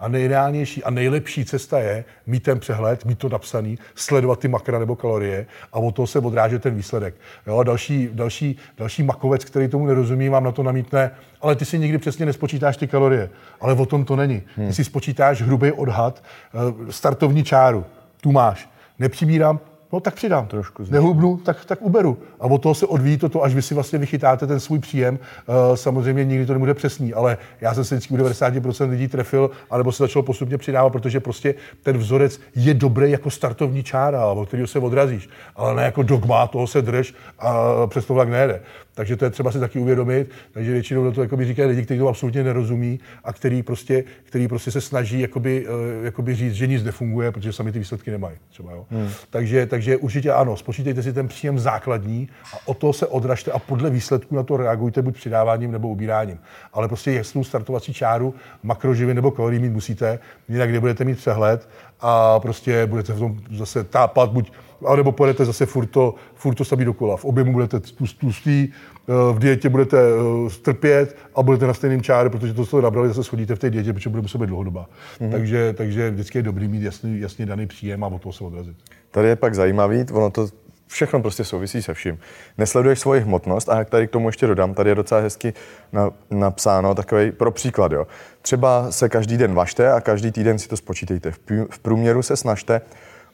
a 0.00 0.08
nejideálnější 0.08 0.84
a 0.84 0.90
nejlepší 0.90 1.44
cesta 1.44 1.78
je 1.78 2.04
mít 2.26 2.42
ten 2.42 2.60
přehled, 2.60 3.04
mít 3.04 3.18
to 3.18 3.28
napsaný, 3.28 3.78
sledovat 3.94 4.38
ty 4.38 4.48
makra 4.48 4.78
nebo 4.78 4.96
kalorie 4.96 5.46
a 5.72 5.78
od 5.78 5.94
toho 5.94 6.06
se 6.06 6.18
odrážet 6.18 6.62
ten 6.62 6.74
výsledek. 6.74 7.14
Jo, 7.46 7.63
další, 7.64 8.08
další, 8.12 8.56
další 8.78 9.02
makovec, 9.02 9.44
který 9.44 9.68
tomu 9.68 9.86
nerozumí, 9.86 10.28
vám 10.28 10.44
na 10.44 10.52
to 10.52 10.62
namítne, 10.62 11.10
ale 11.40 11.56
ty 11.56 11.64
si 11.64 11.78
nikdy 11.78 11.98
přesně 11.98 12.26
nespočítáš 12.26 12.76
ty 12.76 12.86
kalorie. 12.86 13.30
Ale 13.60 13.74
o 13.74 13.86
tom 13.86 14.04
to 14.04 14.16
není. 14.16 14.42
Ty 14.66 14.72
si 14.72 14.84
spočítáš 14.84 15.42
hrubý 15.42 15.72
odhad, 15.72 16.22
eh, 16.54 16.92
startovní 16.92 17.44
čáru. 17.44 17.84
Tu 18.20 18.32
máš. 18.32 18.68
Nepřibírám, 18.98 19.60
no 19.94 20.00
tak 20.00 20.14
přidám. 20.14 20.46
Trošku 20.46 20.84
Nehubnu, 20.90 21.36
tak, 21.36 21.64
tak 21.64 21.82
uberu. 21.82 22.18
A 22.40 22.44
od 22.44 22.62
toho 22.62 22.74
se 22.74 22.86
odvíjí 22.86 23.18
toto, 23.18 23.42
až 23.42 23.54
vy 23.54 23.62
si 23.62 23.74
vlastně 23.74 23.98
vychytáte 23.98 24.46
ten 24.46 24.60
svůj 24.60 24.78
příjem. 24.78 25.18
Uh, 25.46 25.76
samozřejmě 25.76 26.24
nikdy 26.24 26.46
to 26.46 26.52
nebude 26.52 26.74
přesný, 26.74 27.14
ale 27.14 27.38
já 27.60 27.74
jsem 27.74 27.84
se 27.84 27.94
vždycky 27.94 28.14
u 28.14 28.16
90% 28.16 28.90
lidí 28.90 29.08
trefil, 29.08 29.50
anebo 29.70 29.92
se 29.92 30.02
začal 30.02 30.22
postupně 30.22 30.58
přidávat, 30.58 30.90
protože 30.90 31.20
prostě 31.20 31.54
ten 31.82 31.98
vzorec 31.98 32.40
je 32.54 32.74
dobrý 32.74 33.10
jako 33.10 33.30
startovní 33.30 33.82
čára, 33.82 34.26
od 34.26 34.48
kterého 34.48 34.66
se 34.66 34.78
odrazíš, 34.78 35.28
ale 35.56 35.74
ne 35.74 35.82
jako 35.82 36.02
dogma, 36.02 36.46
toho 36.46 36.66
se 36.66 36.82
drž 36.82 37.14
a 37.38 37.64
přes 37.86 38.06
to 38.06 38.14
vlak 38.14 38.28
nejede. 38.28 38.60
Takže 38.94 39.16
to 39.16 39.24
je 39.24 39.30
třeba 39.30 39.52
si 39.52 39.60
taky 39.60 39.78
uvědomit. 39.78 40.30
Takže 40.52 40.72
většinou 40.72 41.12
to 41.12 41.22
jakoby 41.22 41.44
říkají 41.44 41.68
lidi, 41.68 41.82
kteří 41.82 42.00
to 42.00 42.08
absolutně 42.08 42.44
nerozumí 42.44 43.00
a 43.24 43.32
který 43.32 43.62
prostě, 43.62 44.04
který 44.24 44.48
prostě 44.48 44.70
se 44.70 44.80
snaží 44.80 45.20
jakoby, 45.20 45.66
eh, 45.66 46.04
jakoby 46.04 46.34
říct, 46.34 46.54
že 46.54 46.66
nic 46.66 46.84
nefunguje, 46.84 47.32
protože 47.32 47.52
sami 47.52 47.72
ty 47.72 47.78
výsledky 47.78 48.10
nemají. 48.10 48.36
Třeba, 48.50 48.72
jo. 48.72 48.86
Hmm. 48.90 49.08
Takže, 49.30 49.66
takže 49.66 49.96
určitě 49.96 50.32
ano, 50.32 50.56
spočítejte 50.56 51.02
si 51.02 51.12
ten 51.12 51.28
příjem 51.28 51.58
základní 51.58 52.28
a 52.54 52.58
o 52.64 52.74
to 52.74 52.92
se 52.92 53.06
odražte 53.06 53.52
a 53.52 53.58
podle 53.58 53.90
výsledků 53.90 54.34
na 54.34 54.42
to 54.42 54.56
reagujte 54.56 55.02
buď 55.02 55.14
přidáváním 55.14 55.72
nebo 55.72 55.88
ubíráním. 55.88 56.38
Ale 56.72 56.88
prostě 56.88 57.12
jasnou 57.12 57.44
startovací 57.44 57.94
čáru 57.94 58.34
makroživin 58.62 59.14
nebo 59.14 59.30
kalorií 59.30 59.62
mít 59.62 59.72
musíte, 59.72 60.18
jinak 60.48 60.70
nebudete 60.70 61.04
mít 61.04 61.18
přehled 61.18 61.68
a 62.00 62.40
prostě 62.40 62.86
budete 62.86 63.12
v 63.12 63.18
tom 63.18 63.40
zase 63.50 63.84
tápat, 63.84 64.30
buď 64.30 64.52
anebo 64.86 65.12
pojedete 65.12 65.44
zase 65.44 65.66
furt 65.66 65.86
to, 65.86 66.14
furt 66.34 66.54
to 66.54 66.64
samý 66.64 66.84
dokola. 66.84 67.16
V 67.16 67.24
objemu 67.24 67.52
budete 67.52 67.76
tlust- 67.76 68.18
tlustý, 68.18 68.68
eh, 68.68 69.12
v 69.32 69.38
dietě 69.38 69.68
budete 69.68 69.98
eh, 69.98 70.50
strpět 70.50 71.16
a 71.34 71.42
budete 71.42 71.66
na 71.66 71.74
stejném 71.74 72.02
čáře, 72.02 72.30
protože 72.30 72.54
to, 72.54 72.66
co 72.66 72.80
nabrali, 72.80 73.08
zase 73.08 73.24
schodíte 73.24 73.54
v 73.54 73.58
té 73.58 73.70
dietě, 73.70 73.92
protože 73.92 74.10
bude 74.10 74.22
muset 74.22 74.38
být 74.38 74.46
dlouhodobá. 74.46 74.86
Mm-hmm. 75.20 75.30
Takže, 75.30 75.72
takže 75.72 76.10
vždycky 76.10 76.38
je 76.38 76.42
dobrý 76.42 76.68
mít 76.68 76.82
jasný, 76.82 77.20
jasně 77.20 77.46
daný 77.46 77.66
příjem 77.66 78.04
a 78.04 78.06
od 78.06 78.22
toho 78.22 78.32
se 78.32 78.44
odrazit. 78.44 78.76
Tady 79.10 79.28
je 79.28 79.36
pak 79.36 79.54
zajímavý, 79.54 80.06
ono 80.12 80.30
to 80.30 80.48
všechno 80.86 81.22
prostě 81.22 81.44
souvisí 81.44 81.82
se 81.82 81.94
vším. 81.94 82.18
Nesleduješ 82.58 82.98
svoji 82.98 83.20
hmotnost 83.20 83.68
a 83.68 83.78
jak 83.78 83.90
tady 83.90 84.06
k 84.06 84.10
tomu 84.10 84.28
ještě 84.28 84.46
dodám, 84.46 84.74
tady 84.74 84.90
je 84.90 84.94
docela 84.94 85.20
hezky 85.20 85.54
na, 85.92 86.10
napsáno 86.30 86.94
takový 86.94 87.32
pro 87.32 87.50
příklad. 87.50 87.92
Jo. 87.92 88.06
Třeba 88.42 88.90
se 88.90 89.08
každý 89.08 89.36
den 89.36 89.54
vašte 89.54 89.92
a 89.92 90.00
každý 90.00 90.32
týden 90.32 90.58
si 90.58 90.68
to 90.68 90.76
spočítejte. 90.76 91.30
V 91.70 91.78
průměru 91.78 92.22
se 92.22 92.36
snažte 92.36 92.80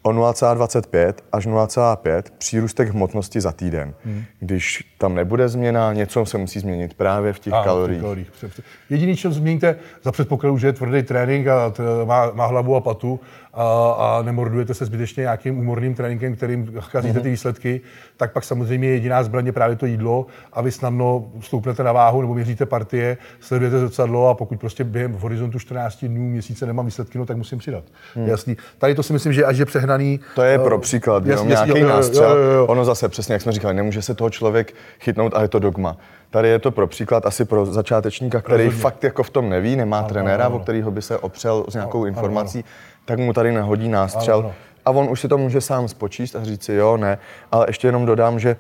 o 0.03 0.11
0,25 0.13 1.13
až 1.33 1.47
0,5 1.47 2.23
přírůstek 2.39 2.89
hmotnosti 2.89 3.41
za 3.41 3.53
týden. 3.53 3.95
Hmm. 4.05 4.25
Když 4.41 4.95
tam 4.99 5.15
nebude 5.15 5.49
změna, 5.49 5.93
něco 5.93 6.27
se 6.27 6.39
musí 6.39 6.61
změnit 6.61 6.95
právě 6.95 7.33
v 7.33 7.39
těch 7.39 7.53
v 7.53 7.57
těch 7.57 7.65
kaloriích. 7.65 8.01
kaloriích. 8.01 8.31
Jediný, 8.91 9.17
co 9.17 9.31
změníte 9.31 9.77
za 10.03 10.13
předpokladu, 10.13 10.59
že 10.59 10.67
je 10.67 10.73
tvrdý 10.73 11.03
trénink 11.03 11.47
a 11.47 11.71
t- 11.71 11.83
má, 12.05 12.31
má 12.35 12.47
hlavu 12.47 12.77
a 12.77 12.81
patu 12.81 13.21
a, 13.55 13.91
a 13.93 14.23
nemordujete 14.23 14.75
se 14.75 14.85
zbytečně 14.85 15.21
nějakým 15.21 15.59
úmorným 15.59 15.95
tréninkem, 15.95 16.37
kterým 16.37 16.73
kazíte 16.93 17.13
Mhm. 17.15 17.23
ty 17.23 17.31
výsledky, 17.31 17.81
tak 18.17 18.33
pak 18.33 18.45
samozřejmě 18.45 18.89
jediná 18.89 19.23
zbraň 19.23 19.47
je 19.47 19.53
právě 19.53 19.77
to 19.77 19.87
jídlo 19.87 20.27
a 20.53 20.61
vy 20.63 20.73
snadno 20.73 21.31
stoupnete 21.41 21.83
na 21.83 21.93
váhu 21.93 22.21
nebo 22.21 22.35
měříte 22.35 22.67
partie, 22.67 23.17
sledujete 23.41 23.79
zrcadlo 23.79 24.29
a 24.29 24.35
pokud 24.35 24.61
prostě 24.61 24.85
během 24.85 25.13
v 25.13 25.21
horizontu 25.21 25.59
14 25.59 26.05
dnů, 26.05 26.29
měsíce 26.31 26.67
nemám 26.67 26.87
výsledky, 26.87 27.19
no 27.19 27.27
tak 27.27 27.37
musím 27.37 27.59
přidat. 27.59 27.85
Jasný. 28.25 28.57
Tady 28.79 28.95
to 28.95 29.03
si 29.03 29.13
myslím, 29.13 29.33
že 29.33 29.45
až 29.45 29.59
je 29.59 29.65
přehnaný. 29.65 29.90
Hmm. 29.97 30.19
To 30.35 30.43
je 30.43 30.59
pro 30.59 30.77
eh, 30.77 30.81
příklad, 30.81 31.27
jasně, 31.27 31.33
jenom 31.33 31.49
jasně, 31.49 31.67
nějaký 31.67 31.81
jo, 31.81 31.87
jo, 31.87 31.91
jo, 31.93 31.97
nástřel. 31.97 32.37
jo, 32.37 32.51
jo. 32.51 32.67
Ono 32.67 32.85
zase, 32.85 33.09
přesně 33.09 33.33
jak 33.33 33.43
jsme 33.43 33.53
říkali, 33.53 33.75
nemůže 33.75 34.03
se 34.03 34.15
toho 34.15 34.31
člověk 34.31 34.75
chytnout 35.01 35.35
a 35.35 35.43
je 35.43 35.49
to 35.49 35.59
dogma. 35.59 35.97
Tady 36.31 36.49
je 36.49 36.59
to 36.59 36.71
pro 36.71 36.87
příklad 36.87 37.27
asi 37.27 37.45
pro 37.45 37.67
začátečníka, 37.67 38.41
který 38.41 38.65
Rozhodně. 38.65 38.83
fakt 38.83 39.05
jako 39.05 39.23
v 39.23 39.31
tom 39.31 39.49
neví, 39.51 39.77
nemá 39.77 39.99
Ano, 39.99 40.09
trenéra, 40.09 40.45
ano, 40.45 40.55
o 40.55 40.57
ano. 40.57 40.63
kterého 40.63 40.91
by 40.91 41.03
se 41.03 41.19
opřel 41.19 41.65
s 41.69 41.75
nějakou 41.75 41.99
Ano, 41.99 42.07
informací, 42.07 42.65
tak 43.05 43.19
mu 43.19 43.33
tady 43.33 43.53
nahodí 43.53 43.89
nástřel. 43.89 44.39
Ano, 44.39 44.45
ano. 44.49 44.55
A 44.85 44.91
on 44.91 45.11
už 45.11 45.21
si 45.21 45.29
to 45.29 45.39
může 45.39 45.61
sám 45.61 45.89
spočíst 45.89 46.37
a 46.37 46.45
říct 46.45 46.63
si 46.65 46.73
jo, 46.73 46.97
ne. 46.97 47.19
Ale 47.53 47.67
ještě 47.69 47.89
jenom 47.89 48.07
dodám, 48.07 48.39
že 48.39 48.57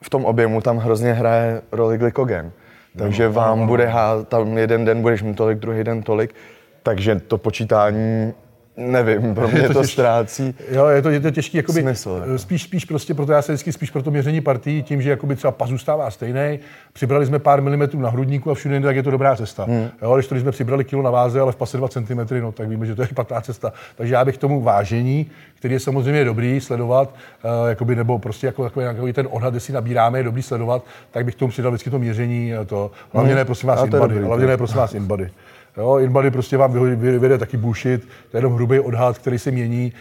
v 0.00 0.10
tom 0.10 0.24
objemu 0.24 0.60
tam 0.60 0.78
hrozně 0.78 1.12
hraje 1.12 1.62
roli 1.72 1.98
glykogen. 1.98 2.52
Takže 2.98 3.24
ano, 3.24 3.32
vám 3.32 3.58
ano. 3.58 3.66
bude 3.66 3.86
há, 3.86 4.22
tam 4.22 4.58
jeden 4.58 4.84
den 4.84 5.02
budeš 5.02 5.22
mít 5.22 5.34
tolik, 5.36 5.58
druhý 5.58 5.84
den 5.84 6.02
tolik. 6.02 6.34
Takže 6.82 7.20
to 7.28 7.38
počítání, 7.38 8.32
nevím, 8.76 9.34
pro 9.34 9.48
mě 9.52 9.62
to 9.62 9.72
to 9.74 9.80
těžké. 9.80 9.92
ztrácí. 9.92 10.54
Jo, 10.70 10.86
je 10.86 11.02
to, 11.02 11.10
je 11.10 11.20
to 11.20 11.30
těžký, 11.30 11.56
jakoby, 11.56 11.80
Smysl, 11.80 12.18
jako. 12.20 12.38
spíš, 12.38 12.62
spíš 12.62 12.84
prostě, 12.84 13.14
proto 13.14 13.32
já 13.32 13.42
se 13.42 13.52
vždycky 13.52 13.72
spíš 13.72 13.90
pro 13.90 14.02
to 14.02 14.10
měření 14.10 14.40
partí, 14.40 14.82
tím, 14.82 15.02
že 15.02 15.10
jakoby 15.10 15.36
třeba 15.36 15.50
pas 15.50 15.68
zůstává 15.68 16.10
stejný, 16.10 16.58
přibrali 16.92 17.26
jsme 17.26 17.38
pár 17.38 17.62
milimetrů 17.62 18.00
na 18.00 18.10
hrudníku 18.10 18.50
a 18.50 18.54
všude 18.54 18.74
jinde, 18.74 18.88
tak 18.88 18.96
je 18.96 19.02
to 19.02 19.10
dobrá 19.10 19.36
cesta. 19.36 19.64
Hmm. 19.64 19.88
Jo, 20.02 20.14
když 20.14 20.26
to, 20.26 20.34
když 20.34 20.42
jsme 20.42 20.52
přibrali 20.52 20.84
kilo 20.84 21.02
na 21.02 21.10
váze, 21.10 21.40
ale 21.40 21.52
v 21.52 21.56
pase 21.56 21.76
2 21.76 21.88
cm, 21.88 22.18
no, 22.40 22.52
tak 22.52 22.68
víme, 22.68 22.86
že 22.86 22.94
to 22.94 23.02
je 23.02 23.08
špatná 23.08 23.40
cesta. 23.40 23.72
Takže 23.96 24.14
já 24.14 24.24
bych 24.24 24.38
tomu 24.38 24.60
vážení, 24.60 25.30
který 25.54 25.74
je 25.74 25.80
samozřejmě 25.80 26.24
dobrý 26.24 26.60
sledovat, 26.60 27.14
uh, 27.62 27.68
jakoby, 27.68 27.96
nebo 27.96 28.18
prostě 28.18 28.46
jako, 28.46 28.64
jako, 28.64 28.80
jako 28.80 29.12
ten 29.12 29.28
odhad, 29.30 29.54
jestli 29.54 29.72
nabíráme, 29.74 30.18
je 30.18 30.22
dobrý 30.22 30.42
sledovat, 30.42 30.84
tak 31.10 31.24
bych 31.24 31.34
tomu 31.34 31.50
přidal 31.50 31.70
vždycky 31.70 31.90
to 31.90 31.98
měření, 31.98 32.54
eh, 32.54 32.64
to. 32.64 32.90
Hlavně 33.12 33.30
Hmm. 33.32 33.38
ne, 33.38 33.44
prosím 33.44 33.68
vás, 33.68 33.78
to 33.80 33.86
je 33.86 33.90
inbody, 33.90 34.20
hlavně 34.22 34.44
to. 34.46 34.50
ne, 34.50 34.56
prosím 34.56 34.76
vás, 34.76 34.94
inbody. 34.94 35.30
Jo, 35.76 35.98
InBody 35.98 36.30
prostě 36.30 36.56
vám 36.56 36.72
vyvede 36.96 37.38
taky 37.38 37.56
bullshit, 37.56 38.08
to 38.30 38.36
je 38.36 38.38
jenom 38.38 38.54
hrubý 38.54 38.80
odhad, 38.80 39.18
který 39.18 39.38
se 39.38 39.50
mění 39.50 39.92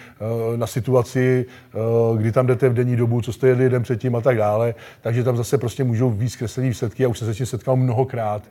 uh, 0.51 0.57
na 0.57 0.67
situaci, 0.67 1.45
uh, 2.11 2.17
kdy 2.17 2.31
tam 2.31 2.47
jdete 2.47 2.69
v 2.69 2.73
denní 2.73 2.95
dobu, 2.95 3.21
co 3.21 3.33
jste 3.33 3.47
jedli 3.47 3.69
den 3.69 3.83
předtím 3.83 4.15
a 4.15 4.21
tak 4.21 4.37
dále. 4.37 4.75
Takže 5.01 5.23
tam 5.23 5.37
zase 5.37 5.57
prostě 5.57 5.83
můžou 5.83 6.09
víc 6.09 6.33
zkreslený 6.33 6.69
výsledky. 6.69 7.03
Já 7.03 7.09
už 7.09 7.19
jsem 7.19 7.27
se 7.27 7.33
s 7.33 7.37
tím 7.37 7.45
setkal 7.45 7.75
mnohokrát, 7.75 8.43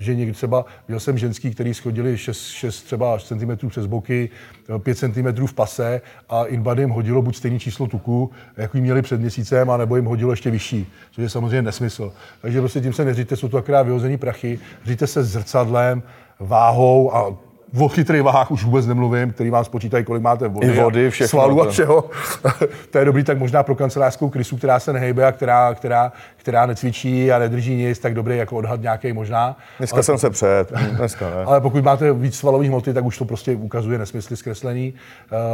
že 0.00 0.14
někdy 0.14 0.32
třeba, 0.32 0.64
viděl 0.88 1.00
jsem 1.00 1.18
ženský, 1.18 1.50
který 1.50 1.74
schodili 1.74 2.18
6, 2.18 2.46
6 2.46 2.82
třeba 2.82 3.18
cm 3.18 3.68
přes 3.68 3.86
boky, 3.86 4.30
5 4.78 4.98
cm 4.98 5.46
v 5.46 5.54
pase 5.54 6.00
a 6.28 6.44
InBody 6.44 6.82
jim 6.82 6.90
hodilo 6.90 7.22
buď 7.22 7.36
stejné 7.36 7.58
číslo 7.58 7.86
tuku, 7.86 8.30
jako 8.56 8.76
jim 8.76 8.84
měli 8.84 9.02
před 9.02 9.20
měsícem, 9.20 9.70
anebo 9.70 9.96
jim 9.96 10.04
hodilo 10.04 10.32
ještě 10.32 10.50
vyšší, 10.50 10.86
což 11.10 11.22
je 11.22 11.28
samozřejmě 11.30 11.62
nesmysl. 11.62 12.12
Takže 12.42 12.60
prostě 12.60 12.80
tím 12.80 12.92
se 12.92 13.04
neříte, 13.04 13.36
jsou 13.36 13.48
to 13.48 13.58
akorát 13.58 13.82
vyhozený 13.82 14.16
prachy, 14.16 14.58
říte 14.84 15.06
se 15.06 15.24
zrcadlem, 15.24 16.02
váhou 16.40 17.10
a 17.10 17.47
O 17.76 17.88
chytrých 17.88 18.22
vahách 18.22 18.50
už 18.50 18.64
vůbec 18.64 18.86
nemluvím, 18.86 19.32
který 19.32 19.50
vám 19.50 19.64
spočítají, 19.64 20.04
kolik 20.04 20.22
máte 20.22 20.48
vody, 20.48 20.66
I 20.66 20.80
vody, 20.80 21.06
a 21.06 21.10
všechno 21.10 21.28
svalů 21.28 21.62
a 21.62 21.64
to. 21.64 21.70
všeho. 21.70 22.10
to 22.90 22.98
je 22.98 23.04
dobrý, 23.04 23.24
tak 23.24 23.38
možná 23.38 23.62
pro 23.62 23.74
kancelářskou 23.74 24.28
krysu, 24.28 24.56
která 24.56 24.80
se 24.80 24.92
nehejbe 24.92 25.26
a 25.26 25.32
která, 25.32 25.74
která, 25.74 26.12
která 26.36 26.66
necvičí 26.66 27.32
a 27.32 27.38
nedrží 27.38 27.74
nic, 27.74 27.98
tak 27.98 28.14
dobrý 28.14 28.36
jako 28.36 28.56
odhad 28.56 28.80
nějaký 28.80 29.12
možná. 29.12 29.56
Dneska 29.78 29.96
Ale 29.96 30.02
jsem 30.02 30.18
se 30.18 30.30
před, 30.30 30.72
dneska 30.96 31.30
ne. 31.30 31.44
ale 31.44 31.60
pokud 31.60 31.84
máte 31.84 32.12
víc 32.12 32.36
svalových 32.36 32.68
hmoty, 32.68 32.94
tak 32.94 33.04
už 33.04 33.18
to 33.18 33.24
prostě 33.24 33.56
ukazuje 33.56 33.98
nesmysly 33.98 34.36
zkreslený. 34.36 34.94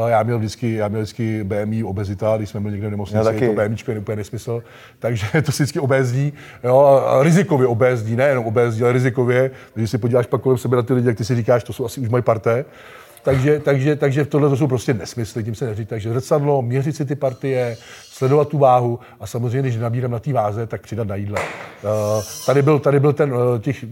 Uh, 0.03 0.09
já 0.09 0.23
měl 0.23 0.39
vždycky, 0.39 0.75
já 0.75 0.89
měl 0.89 1.01
vždycky 1.01 1.45
BMI 1.45 1.85
obezita, 1.85 2.37
když 2.37 2.49
jsme 2.49 2.61
byli 2.61 2.73
někde 2.73 2.89
v 2.89 2.91
nemocnici, 2.91 3.25
taky. 3.25 3.47
to 3.47 3.53
BMIčko 3.53 3.91
je 3.91 3.99
úplně 3.99 4.17
nesmysl, 4.17 4.63
takže 4.99 5.27
to 5.43 5.53
si 5.53 5.63
vždycky 5.63 5.81
obézdí, 5.81 6.33
jo, 6.65 7.03
rizikově 7.23 7.67
obézdí, 7.67 8.17
ne 8.17 8.25
jenom 8.25 8.47
obézdí, 8.47 8.83
ale 8.83 8.93
rizikově, 8.93 9.51
když 9.75 9.91
si 9.91 9.99
podíváš 9.99 10.27
pak 10.27 10.41
kolem 10.41 10.59
sebe 10.59 10.77
na 10.77 10.83
ty 10.83 10.95
lidi, 10.95 11.09
jak 11.09 11.17
ty 11.17 11.25
si 11.25 11.35
říkáš, 11.35 11.65
to 11.65 11.73
jsou 11.73 11.85
asi 11.85 12.04
už 12.05 12.11
moje 12.11 12.23
parté, 12.23 12.65
takže, 13.23 13.61
takže, 13.61 13.97
takže 13.97 14.25
tohle 14.25 14.49
to 14.49 14.57
jsou 14.57 14.67
prostě 14.67 14.95
nesmysly, 14.95 15.45
tím 15.45 15.55
se 15.55 15.67
neříká. 15.67 15.89
Takže 15.89 16.11
zrcadlo, 16.11 16.63
měřit 16.63 16.97
si 16.97 17.05
ty 17.05 17.15
partie, 17.15 17.77
sledovat 18.15 18.49
tu 18.49 18.59
váhu 18.59 18.99
a 19.21 19.27
samozřejmě, 19.27 19.63
když 19.63 19.77
nabírám 19.77 20.11
na 20.11 20.19
té 20.19 20.33
váze, 20.33 20.67
tak 20.67 20.81
přidat 20.81 21.07
na 21.07 21.17
jídle. 21.17 21.41
Uh, 21.41 21.91
tady 22.47 22.63
byl, 22.63 22.79
tady 22.79 23.01
byl 23.01 23.13
ten, 23.13 23.33
uh, 23.33 23.59
těch, 23.59 23.85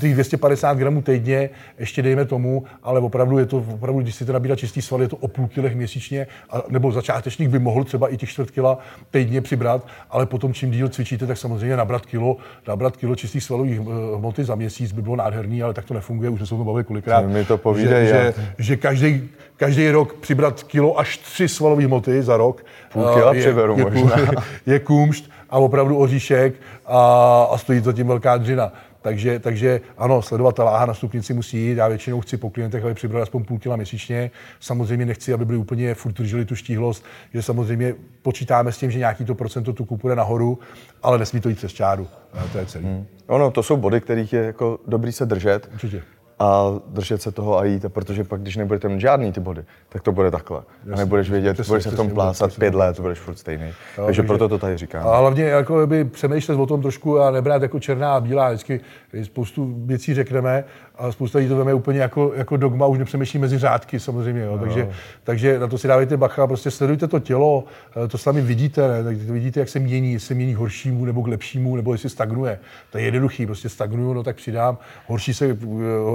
těch 0.00 0.12
250 0.12 0.78
gramů 0.78 1.02
týdně, 1.02 1.50
ještě 1.78 2.02
dejme 2.02 2.24
tomu, 2.24 2.64
ale 2.82 3.00
opravdu 3.00 3.38
je 3.38 3.46
to, 3.46 3.64
opravdu, 3.74 4.00
když 4.00 4.14
si 4.14 4.24
to 4.24 4.32
nabírá 4.32 4.56
čistý 4.56 4.82
sval, 4.82 5.02
je 5.02 5.08
to 5.08 5.16
o 5.16 5.28
půl 5.28 5.48
kilech 5.48 5.76
měsíčně, 5.76 6.26
a, 6.50 6.62
nebo 6.68 6.92
začátečník 6.92 7.50
by 7.50 7.58
mohl 7.58 7.84
třeba 7.84 8.08
i 8.08 8.16
těch 8.16 8.28
čtvrt 8.30 8.50
kila 8.50 8.78
týdně 9.10 9.40
přibrat, 9.40 9.86
ale 10.10 10.26
potom 10.26 10.54
čím 10.54 10.70
díl 10.70 10.88
cvičíte, 10.88 11.26
tak 11.26 11.38
samozřejmě 11.38 11.76
nabrat 11.76 12.06
kilo, 12.06 12.36
nabrat 12.68 12.96
kilo 12.96 13.16
čistých 13.16 13.44
svalových 13.44 13.80
eh, 13.80 14.16
hmoty 14.16 14.44
za 14.44 14.54
měsíc 14.54 14.92
by 14.92 15.02
bylo 15.02 15.16
nádherný, 15.16 15.62
ale 15.62 15.74
tak 15.74 15.84
to 15.84 15.94
nefunguje, 15.94 16.30
už 16.30 16.38
jsme 16.38 16.46
se 16.46 16.54
o 16.54 16.58
tom 16.58 16.66
bavili 16.66 16.84
kolikrát. 16.84 17.26
Mi 17.26 17.44
to 17.44 17.58
povídej, 17.58 18.06
že, 18.06 18.14
já. 18.14 18.24
že, 18.24 18.34
že 18.58 18.76
každý, 18.76 19.28
každý 19.56 19.90
rok 19.90 20.14
přibrat 20.14 20.62
kilo 20.62 20.98
až 20.98 21.18
tři 21.18 21.48
svalové 21.48 21.84
hmoty 21.84 22.22
za 22.22 22.36
rok. 22.36 22.64
Půl 22.92 23.04
kila 23.14 23.32
eh, 23.34 23.53
přiberu 23.54 23.78
je, 23.78 23.84
možná. 23.84 24.16
Je, 24.66 24.78
kumšt 24.78 25.30
a 25.50 25.58
opravdu 25.58 25.98
oříšek 25.98 26.54
a, 26.86 27.42
a 27.50 27.58
stojí 27.58 27.80
to 27.80 27.92
tím 27.92 28.06
velká 28.06 28.36
dřina. 28.36 28.72
Takže, 29.02 29.38
takže 29.38 29.80
ano, 29.98 30.22
sledovat 30.22 30.54
ta 30.54 30.64
váha 30.64 30.86
na 30.86 30.94
stupnici 30.94 31.34
musí 31.34 31.58
jít. 31.58 31.76
Já 31.76 31.88
většinou 31.88 32.20
chci 32.20 32.36
po 32.36 32.50
klientech, 32.50 32.84
aby 32.84 32.94
přibrali 32.94 33.22
aspoň 33.22 33.44
půl 33.44 33.58
kila 33.58 33.76
měsíčně. 33.76 34.30
Samozřejmě 34.60 35.06
nechci, 35.06 35.32
aby 35.32 35.44
byli 35.44 35.58
úplně 35.58 35.94
furt 35.94 36.12
drželi 36.12 36.44
tu 36.44 36.56
štíhlost, 36.56 37.04
že 37.34 37.42
samozřejmě 37.42 37.94
počítáme 38.22 38.72
s 38.72 38.78
tím, 38.78 38.90
že 38.90 38.98
nějaký 38.98 39.24
to 39.24 39.34
procento 39.34 39.72
tu 39.72 39.84
půjde 39.84 40.16
nahoru, 40.16 40.58
ale 41.02 41.18
nesmí 41.18 41.40
to 41.40 41.48
jít 41.48 41.54
přes 41.54 41.72
čáru. 41.72 42.08
To 42.52 42.58
je 42.58 42.66
celý. 42.66 42.84
Hmm. 42.84 43.06
Ono, 43.26 43.50
to 43.50 43.62
jsou 43.62 43.76
body, 43.76 44.00
kterých 44.00 44.32
je 44.32 44.42
jako 44.44 44.78
dobrý 44.86 45.12
se 45.12 45.26
držet. 45.26 45.68
Určitě. 45.72 46.02
A 46.38 46.64
držet 46.86 47.22
se 47.22 47.32
toho 47.32 47.58
a 47.58 47.64
jít, 47.64 47.84
protože 47.88 48.24
pak, 48.24 48.40
když 48.40 48.56
nebudete 48.56 48.88
mít 48.88 49.00
žádný 49.00 49.32
ty 49.32 49.40
body, 49.40 49.64
tak 49.88 50.02
to 50.02 50.12
bude 50.12 50.30
takhle. 50.30 50.62
a 50.92 50.96
nebudeš 50.96 51.30
vědět, 51.30 51.52
přesně, 51.52 51.70
budeš 51.70 51.84
se 51.84 51.90
v 51.90 51.96
tom 51.96 52.10
plásat 52.10 52.48
přesně. 52.48 52.60
pět 52.60 52.74
let, 52.74 53.00
budeš 53.00 53.18
furt 53.18 53.36
stejný. 53.36 53.64
Takže 53.96 54.06
takže- 54.06 54.22
proto 54.22 54.48
to 54.48 54.58
tady 54.58 54.76
říkám. 54.76 55.08
A 55.08 55.16
hlavně 55.16 55.44
jako 55.44 55.86
by 55.86 56.04
přemýšlet 56.04 56.54
o 56.56 56.66
tom 56.66 56.82
trošku 56.82 57.20
a 57.20 57.30
nebrát 57.30 57.62
jako 57.62 57.80
černá 57.80 58.14
a 58.14 58.20
bílá. 58.20 58.48
Vždycky 58.48 58.80
spoustu 59.22 59.74
věcí 59.86 60.14
řekneme 60.14 60.64
a 60.98 61.12
spousta 61.12 61.38
lidí 61.38 61.48
to 61.48 61.56
veme 61.56 61.74
úplně 61.74 62.00
jako, 62.00 62.32
jako 62.36 62.56
dogma, 62.56 62.86
už 62.86 62.98
nepřemýšlí 62.98 63.38
mezi 63.38 63.58
řádky 63.58 64.00
samozřejmě. 64.00 64.42
Jo. 64.42 64.58
Takže, 64.58 64.88
takže, 65.24 65.58
na 65.58 65.66
to 65.66 65.78
si 65.78 65.88
dávejte 65.88 66.16
bacha, 66.16 66.46
prostě 66.46 66.70
sledujte 66.70 67.08
to 67.08 67.20
tělo, 67.20 67.64
eh, 68.04 68.08
to 68.08 68.18
sami 68.18 68.40
vidíte, 68.40 68.88
ne? 68.88 69.04
tak 69.04 69.16
vidíte, 69.16 69.60
jak 69.60 69.68
se 69.68 69.78
mění, 69.78 70.12
jestli 70.12 70.26
se 70.26 70.34
mění 70.34 70.54
horšímu 70.54 71.04
nebo 71.04 71.22
k 71.22 71.28
lepšímu, 71.28 71.76
nebo 71.76 71.92
jestli 71.92 72.08
stagnuje. 72.08 72.58
To 72.92 72.98
je 72.98 73.04
jednoduchý, 73.04 73.46
prostě 73.46 73.68
stagnuju, 73.68 74.12
no 74.12 74.22
tak 74.22 74.36
přidám, 74.36 74.78
horší 75.06 75.34
se, 75.34 75.46
eh, 75.46 75.56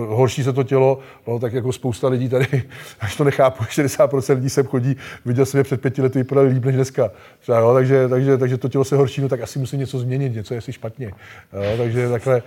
horší 0.08 0.44
se 0.44 0.54
to 0.54 0.64
tělo, 0.64 1.00
no 1.28 1.40
tak 1.40 1.54
jako 1.54 1.74
spousta 1.74 2.08
lidí 2.08 2.30
tady, 2.30 2.48
až 3.00 3.16
to 3.16 3.24
nechápu, 3.24 3.64
60% 3.70 4.36
lidí 4.36 4.50
sem 4.50 4.66
chodí, 4.66 4.96
viděl 5.26 5.46
jsem 5.46 5.58
je 5.58 5.64
před 5.64 5.82
pěti 5.82 6.02
lety, 6.02 6.20
vypadali 6.20 6.50
líp 6.50 6.66
než 6.66 6.76
dneska. 6.76 7.12
Třeba, 7.40 7.60
jo, 7.60 7.74
takže, 7.74 8.08
takže, 8.08 8.38
takže, 8.38 8.58
to 8.58 8.70
tělo 8.70 8.84
se 8.84 8.96
horší, 8.96 9.22
no 9.22 9.30
tak 9.30 9.42
asi 9.42 9.60
musí 9.60 9.78
něco 9.78 10.00
změnit, 10.00 10.36
něco 10.36 10.54
je 10.54 10.58
asi 10.58 10.74
špatně. 10.74 11.12
Jo, 11.54 11.78
takže 11.78 12.10
takhle, 12.10 12.44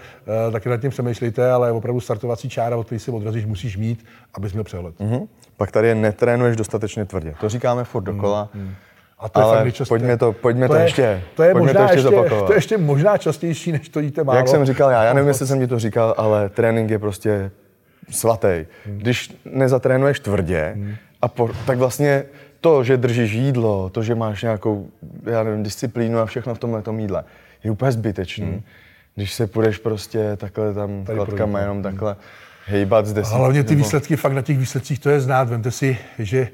eh, 0.48 0.50
takhle 0.52 0.70
nad 0.70 0.80
tím 0.80 0.90
přemýšlejte, 0.90 1.50
ale 1.50 1.72
opravdu 1.72 2.00
startovací 2.22 2.48
čára, 2.48 2.76
od 2.76 2.86
které 2.86 2.98
se 2.98 3.10
odrazíš, 3.10 3.44
musíš 3.46 3.76
mít, 3.76 4.04
abys 4.34 4.52
měl 4.52 4.64
přehled. 4.64 5.00
Mhm. 5.00 5.20
Pak 5.56 5.70
tady 5.70 5.88
je 5.88 5.94
netrénuješ 5.94 6.56
dostatečně 6.56 7.04
tvrdě. 7.04 7.34
To 7.40 7.48
říkáme 7.48 7.84
furt 7.84 8.02
dokola. 8.02 8.48
A 9.18 9.28
to 9.28 9.40
je 9.40 9.44
Ale 9.44 9.54
fakt 9.56 9.64
nejčastější. 9.64 9.88
pojďme 9.88 10.16
to- 10.16 10.32
pojďme 10.32 10.68
to 10.68 10.74
je, 10.74 10.82
ještě- 10.82 11.22
To 11.36 11.42
je 11.42 11.54
možná 11.54 11.72
to 11.72 11.80
ještě 11.82 11.96
ještě, 11.96 12.10
zopakovat. 12.16 12.46
to 12.46 12.52
je 12.52 12.56
ještě 12.56 12.78
možná 12.78 13.18
častější, 13.18 13.72
než 13.72 13.88
to 13.88 14.00
jíte 14.00 14.24
málo. 14.24 14.38
Jak 14.38 14.48
jsem 14.48 14.64
říkal 14.64 14.90
já, 14.90 15.02
já 15.04 15.12
nevím, 15.12 15.28
jestli 15.28 15.46
jsem 15.46 15.58
ti 15.60 15.66
to 15.66 15.78
říkal, 15.78 16.14
ale 16.16 16.48
trénink 16.48 16.90
je 16.90 16.98
prostě 16.98 17.50
svatý. 18.10 18.64
Hmm. 18.86 18.98
Když 18.98 19.36
nezatrénuješ 19.44 20.20
tvrdě, 20.20 20.76
a 21.22 21.28
po, 21.28 21.50
tak 21.66 21.78
vlastně 21.78 22.24
to, 22.60 22.84
že 22.84 22.96
držíš 22.96 23.32
jídlo, 23.32 23.88
to, 23.90 24.02
že 24.02 24.14
máš 24.14 24.42
nějakou, 24.42 24.86
já 25.30 25.42
nevím, 25.42 25.62
disciplínu 25.62 26.18
a 26.18 26.26
všechno 26.26 26.54
v 26.54 26.58
tomhle 26.58 26.82
tom 26.82 27.00
jídle, 27.00 27.24
je 27.64 27.70
úplně 27.70 27.92
zbytečný. 27.92 28.62
Když 29.14 29.32
se 29.34 29.46
půjdeš 29.46 29.78
prostě 29.78 30.36
takhle 30.36 30.74
tam. 30.74 31.04
Tady 31.04 31.16
kladkama 31.16 31.52
projít, 31.52 31.62
jenom 31.62 31.82
takhle 31.82 32.16
hejbat 32.66 33.06
z 33.06 33.12
desítky. 33.12 33.38
hlavně 33.38 33.64
ty 33.64 33.74
nebo- 33.74 33.84
výsledky, 33.84 34.16
fakt 34.16 34.32
na 34.32 34.42
těch 34.42 34.58
výsledcích 34.58 34.98
to 34.98 35.10
je 35.10 35.20
znát. 35.20 35.48
Vemte 35.48 35.70
si, 35.70 35.98
že, 36.18 36.48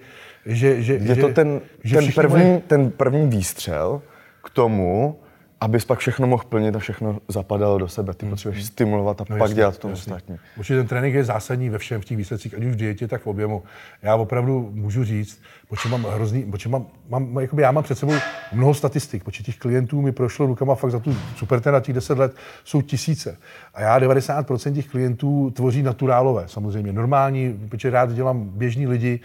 že, 0.47 0.83
že, 0.83 0.93
Je 0.95 1.15
že, 1.15 1.21
to 1.21 1.29
ten, 1.29 1.61
že 1.85 1.97
ten, 1.97 2.13
první, 2.13 2.35
mají- 2.45 2.61
ten 2.67 2.91
první 2.91 3.27
výstřel 3.29 4.03
k 4.45 4.51
tomu, 4.51 5.21
abys 5.61 5.85
pak 5.85 5.99
všechno 5.99 6.27
mohl 6.27 6.45
plnit 6.49 6.77
a 6.77 6.79
všechno 6.79 7.19
zapadalo 7.29 7.79
do 7.79 7.89
sebe. 7.89 8.15
Ty 8.15 8.27
potřebuješ 8.27 8.65
stimulovat 8.65 9.21
a 9.21 9.25
No 9.31 9.37
pak 9.37 9.41
jasně, 9.41 9.55
dělat 9.55 9.79
to 9.79 9.89
jasně. 9.89 10.15
ostatní. 10.15 10.39
Určitě 10.57 10.77
ten 10.77 10.87
trénink 10.87 11.15
je 11.15 11.25
zásadní 11.25 11.69
ve 11.69 11.79
všem, 11.79 12.01
v 12.01 12.05
těch 12.05 12.17
výsledcích, 12.17 12.55
ať 12.55 12.65
už 12.65 12.73
v 12.73 12.77
dietě, 12.77 13.09
tak 13.09 13.23
v 13.23 13.27
objemu. 13.27 13.63
Já 14.03 14.15
opravdu 14.15 14.71
můžu 14.75 15.05
říct, 15.05 15.41
protože 15.69 15.89
mám 15.89 16.05
hrozný, 16.05 16.43
protože 16.43 16.69
mám, 16.69 16.87
mám, 17.09 17.39
jakoby 17.41 17.63
já 17.63 17.73
mám 17.73 17.85
před 17.85 17.99
sebou 17.99 18.15
mnoho 18.53 18.75
statistik, 18.75 19.25
protože 19.25 19.43
těch 19.45 19.59
klientů 19.59 20.03
mi 20.03 20.13
prošlo 20.13 20.47
rukama 20.47 20.75
fakt 20.75 20.91
za 20.91 20.99
tu 20.99 21.17
super 21.37 21.67
na 21.73 21.81
těch 21.81 21.95
10 21.95 22.19
let 22.19 22.35
jsou 22.65 22.83
tisíce. 22.83 23.37
A 23.75 23.83
já 23.83 24.01
90% 24.01 24.75
těch 24.75 24.87
klientů 24.87 25.51
tvoří 25.51 25.83
naturálové, 25.83 26.45
samozřejmě 26.47 26.93
normální, 26.93 27.59
protože 27.69 27.91
rád 27.91 28.13
dělám 28.13 28.45
běžní 28.45 28.87
lidi, 28.87 29.21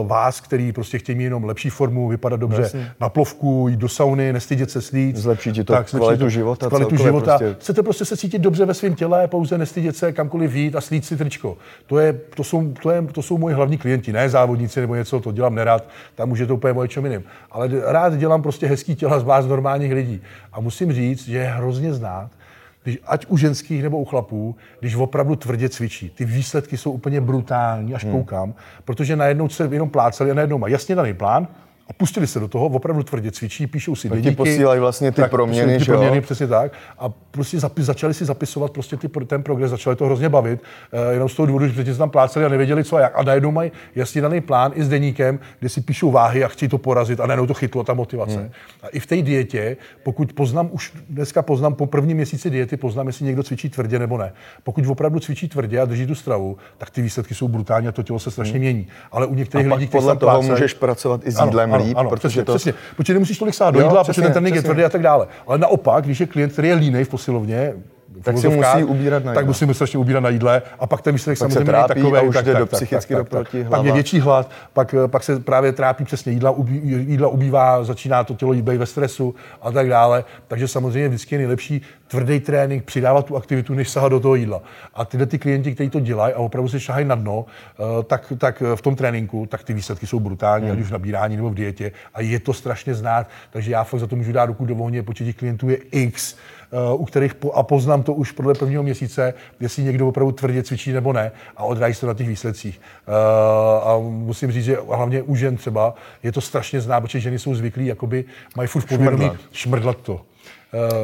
uh, 0.00 0.06
vás, 0.08 0.40
který 0.40 0.72
prostě 0.72 0.98
chtějí 0.98 1.22
jenom 1.22 1.44
lepší 1.44 1.70
formu, 1.70 2.08
vypadat 2.08 2.40
dobře 2.40 2.92
na 3.00 3.08
plovku, 3.08 3.68
jít 3.68 3.78
do 3.78 3.88
sauny, 3.88 4.32
nestydět 4.32 4.70
se 4.70 4.82
slít. 4.82 5.16
Zlepší 5.56 5.62
ti 5.62 5.66
to 5.66 5.72
zlepší 5.72 5.96
kvalitu 5.96 6.24
to- 6.24 6.28
života 6.30 6.68
Kvalitu 6.68 6.88
celkově 6.90 7.06
života. 7.08 7.38
prostě. 7.38 7.56
Chcete 7.60 7.82
prostě 7.82 8.04
se 8.04 8.16
cítit 8.16 8.38
dobře 8.38 8.64
ve 8.64 8.74
svém 8.74 8.94
těle, 8.94 9.28
pouze 9.28 9.58
nestydět 9.58 9.96
se 9.96 10.12
kamkoliv 10.12 10.54
jít 10.54 10.76
a 10.76 10.80
slít 10.80 11.04
si 11.04 11.16
tričko. 11.16 11.56
To, 11.86 11.98
je, 11.98 12.12
to, 12.12 12.44
jsou, 12.44 12.72
to, 12.82 12.90
je, 12.90 13.02
to 13.02 13.22
jsou 13.22 13.38
moji 13.38 13.54
hlavní 13.54 13.78
klienti, 13.78 14.12
ne 14.12 14.28
závodníci 14.28 14.80
nebo 14.80 14.94
něco, 14.94 15.20
to 15.20 15.32
dělám 15.32 15.54
nerad, 15.54 15.88
tam 16.14 16.30
už 16.30 16.38
je 16.38 16.46
to 16.46 16.54
úplně 16.54 16.72
o 16.72 16.86
čem 16.86 17.04
jiným. 17.04 17.24
Ale 17.50 17.68
rád 17.84 18.16
dělám 18.16 18.42
prostě 18.42 18.66
hezký 18.66 18.94
těla 18.94 19.20
z 19.20 19.24
vás 19.24 19.46
normálních 19.46 19.92
lidí. 19.92 20.20
A 20.52 20.60
musím 20.60 20.92
říct, 20.92 21.24
že 21.28 21.38
je 21.38 21.44
hrozně 21.46 21.92
znát, 21.92 22.30
když, 22.84 22.98
ať 23.06 23.26
u 23.28 23.36
ženských 23.36 23.82
nebo 23.82 23.98
u 23.98 24.04
chlapů, 24.04 24.56
když 24.80 24.94
opravdu 24.96 25.36
tvrdě 25.36 25.68
cvičí. 25.68 26.10
Ty 26.10 26.24
výsledky 26.24 26.76
jsou 26.76 26.90
úplně 26.90 27.20
brutální, 27.20 27.94
až 27.94 28.04
Hmm. 28.04 28.12
koukám, 28.12 28.54
protože 28.84 29.16
najednou 29.16 29.48
se 29.48 29.68
jenom 29.72 29.90
plácali 29.90 30.30
a 30.30 30.34
najednou 30.34 30.58
má 30.58 30.68
jasně 30.68 30.94
daný 30.94 31.14
plán, 31.14 31.48
a 31.90 31.92
pustili 31.92 32.26
se 32.26 32.40
do 32.40 32.48
toho, 32.48 32.66
opravdu 32.66 33.02
tvrdě 33.02 33.30
cvičí, 33.30 33.66
píšou 33.66 33.94
si 33.96 34.08
Tak 34.08 34.18
deníky. 34.22 34.36
posílají 34.36 34.80
vlastně 34.80 35.12
ty 35.12 35.22
proměny, 35.22 35.78
ty 35.78 35.84
že 35.84 35.92
jo? 35.92 35.98
proměny, 35.98 36.20
přesně 36.20 36.46
tak. 36.46 36.72
A 36.98 37.08
prostě 37.30 37.60
zapi, 37.60 37.82
začali 37.82 38.14
si 38.14 38.24
zapisovat 38.24 38.72
prostě 38.72 38.96
ty, 38.96 39.08
ten 39.26 39.42
progres, 39.42 39.70
začali 39.70 39.96
to 39.96 40.04
hrozně 40.04 40.28
bavit, 40.28 40.60
uh, 41.06 41.12
jenom 41.12 41.28
z 41.28 41.34
toho 41.34 41.46
důvodu, 41.46 41.66
že 41.66 41.72
předtím 41.72 41.94
se 41.94 41.98
tam 41.98 42.10
pláceli 42.10 42.44
a 42.44 42.48
nevěděli, 42.48 42.84
co 42.84 42.96
a 42.96 43.00
jak. 43.00 43.12
A 43.18 43.22
najednou 43.22 43.50
mají 43.50 43.72
jasně 43.94 44.20
daný 44.22 44.40
plán 44.40 44.72
i 44.74 44.84
s 44.84 44.88
deníkem, 44.88 45.38
kde 45.60 45.68
si 45.68 45.80
píšou 45.80 46.10
váhy 46.10 46.44
a 46.44 46.48
chtějí 46.48 46.68
to 46.68 46.78
porazit 46.78 47.20
a 47.20 47.26
najednou 47.26 47.46
to 47.46 47.54
chytlo, 47.54 47.84
ta 47.84 47.94
motivace. 47.94 48.36
Hmm. 48.36 48.50
A 48.82 48.88
i 48.88 48.98
v 49.00 49.06
té 49.06 49.22
dietě, 49.22 49.76
pokud 50.02 50.32
poznám, 50.32 50.68
už 50.72 50.92
dneska 51.08 51.42
poznám 51.42 51.74
po 51.74 51.86
prvním 51.86 52.16
měsíci 52.16 52.50
diety, 52.50 52.76
poznám, 52.76 53.06
jestli 53.06 53.24
někdo 53.24 53.42
cvičí 53.42 53.68
tvrdě 53.70 53.98
nebo 53.98 54.18
ne. 54.18 54.32
Pokud 54.62 54.86
opravdu 54.86 55.20
cvičí 55.20 55.48
tvrdě 55.48 55.80
a 55.80 55.84
drží 55.84 56.06
tu 56.06 56.14
stravu, 56.14 56.56
tak 56.78 56.90
ty 56.90 57.02
výsledky 57.02 57.34
jsou 57.34 57.48
brutální 57.48 57.88
a 57.88 57.92
to 57.92 58.02
tělo 58.02 58.18
se 58.18 58.30
strašně 58.30 58.58
mění. 58.58 58.86
Ale 59.12 59.26
u 59.26 59.34
některých 59.34 59.66
A 59.72 59.74
lidí, 59.74 59.86
kteří 59.88 59.98
podle 60.00 60.16
toho 60.16 60.32
plácají- 60.32 60.50
můžeš 60.50 60.74
pracovat 60.74 61.20
i 61.26 61.30
s 61.30 61.40
jídlem 61.40 61.75
líp, 61.76 61.96
protože 62.08 62.18
přesně, 62.28 62.44
to- 62.44 62.54
přesně, 62.54 62.74
protože 62.96 63.12
nemusíš 63.12 63.38
tolik 63.38 63.54
sát 63.54 63.70
do 63.70 63.80
Jo, 63.80 63.86
jídla, 63.86 64.02
přesně, 64.02 64.20
protože 64.22 64.26
ten 64.26 64.32
trénink 64.32 64.56
je 64.56 64.62
tvrdý 64.62 64.84
a 64.84 64.88
tak 64.88 65.02
dále. 65.02 65.26
Ale 65.46 65.58
naopak, 65.58 66.04
když 66.04 66.20
je 66.20 66.26
klient, 66.26 66.52
který 66.52 66.68
je 66.68 66.74
línej 66.74 67.04
v 67.04 67.08
posilovně, 67.08 67.72
Tak 68.22 68.38
si 68.38 68.48
musí 68.48 68.84
ubírat 68.84 69.24
na 69.24 69.32
tak 69.32 69.42
jídle. 69.42 69.48
musíme 69.48 69.74
strašně 69.74 69.98
ubírat 69.98 70.22
na 70.22 70.28
jídle 70.28 70.62
a 70.78 70.86
pak 70.86 71.02
ten 71.02 71.14
výsledek 71.14 71.38
Pak 71.38 71.48
se 71.48 71.54
samozřejmě 71.54 71.72
trápí 71.72 71.88
takový. 71.88 72.18
a 72.18 72.20
už 72.20 72.36
jde 72.42 72.54
do 72.54 72.66
psychicky 72.66 73.14
do 73.14 73.24
proti, 73.24 73.58
Pak 73.62 73.68
hlava. 73.68 73.86
je 73.86 73.92
větší 73.92 74.20
hlad, 74.20 74.50
pak, 74.72 74.94
pak 75.06 75.22
se 75.22 75.40
právě 75.40 75.72
trápí 75.72 76.04
přesně 76.04 76.32
jídla, 76.32 76.50
ubí, 76.50 76.80
jídla 76.84 77.28
ubývá, 77.28 77.84
začíná 77.84 78.24
to 78.24 78.34
tělo 78.34 78.52
být 78.52 78.76
ve 78.76 78.86
stresu 78.86 79.34
a 79.62 79.70
tak 79.70 79.88
dále. 79.88 80.24
Takže 80.48 80.68
samozřejmě 80.68 81.08
vždycky 81.08 81.34
je 81.34 81.38
nejlepší 81.38 81.82
tvrdý 82.08 82.40
trénink, 82.40 82.84
přidávat 82.84 83.26
tu 83.26 83.36
aktivitu, 83.36 83.74
než 83.74 83.88
sahat 83.88 84.08
do 84.08 84.20
toho 84.20 84.34
jídla. 84.34 84.62
A 84.94 85.04
tyhle 85.04 85.26
ty 85.26 85.38
klienti, 85.38 85.74
kteří 85.74 85.90
to 85.90 86.00
dělají 86.00 86.34
a 86.34 86.38
opravdu 86.38 86.68
se 86.68 86.80
šahají 86.80 87.06
na 87.06 87.14
dno, 87.14 87.46
eh, 87.46 88.02
tak, 88.02 88.32
tak 88.38 88.62
v 88.74 88.82
tom 88.82 88.96
tréninku, 88.96 89.46
tak 89.46 89.62
ty 89.62 89.74
výsledky 89.74 90.06
jsou 90.06 90.20
brutální, 90.20 90.64
hmm. 90.64 90.72
ať 90.72 90.80
už 90.80 90.88
v 90.88 90.92
nabírání 90.92 91.36
nebo 91.36 91.50
v 91.50 91.54
dietě. 91.54 91.92
A 92.14 92.20
je 92.20 92.40
to 92.40 92.52
strašně 92.52 92.94
znát, 92.94 93.26
takže 93.50 93.72
já 93.72 93.84
fakt 93.84 94.00
za 94.00 94.06
to 94.06 94.16
můžu 94.16 94.32
dát 94.32 94.46
ruku 94.46 94.64
do 94.64 94.76
ohně, 94.76 95.02
počet 95.02 95.24
těch 95.24 95.36
klientů 95.36 95.68
je 95.68 95.76
X 95.76 96.36
Eh, 96.36 96.55
u 96.96 97.04
kterých 97.04 97.34
po, 97.34 97.52
a 97.52 97.62
poznám 97.62 98.02
to 98.02 98.12
už 98.12 98.32
podle 98.32 98.54
prvního 98.54 98.82
měsíce, 98.82 99.34
jestli 99.60 99.82
někdo 99.82 100.08
opravdu 100.08 100.32
tvrdě 100.32 100.62
cvičí 100.62 100.92
nebo 100.92 101.12
ne 101.12 101.32
a 101.56 101.64
odráží 101.64 101.94
se 101.94 102.06
na 102.06 102.14
těch 102.14 102.28
výsledcích. 102.28 102.80
Eh, 103.08 103.12
a 103.82 103.98
musím 104.00 104.52
říct, 104.52 104.64
že 104.64 104.76
hlavně 104.94 105.22
u 105.22 105.36
žen 105.36 105.56
třeba 105.56 105.94
je 106.22 106.32
to 106.32 106.40
strašně 106.40 106.80
zná, 106.80 107.00
protože 107.00 107.20
ženy 107.20 107.38
jsou 107.38 107.54
zvyklí, 107.54 107.86
jakoby 107.86 108.24
mají 108.56 108.68
furt 108.68 108.86
povědomí 108.86 109.30
šmrdlat 109.52 109.96
to. 109.96 110.20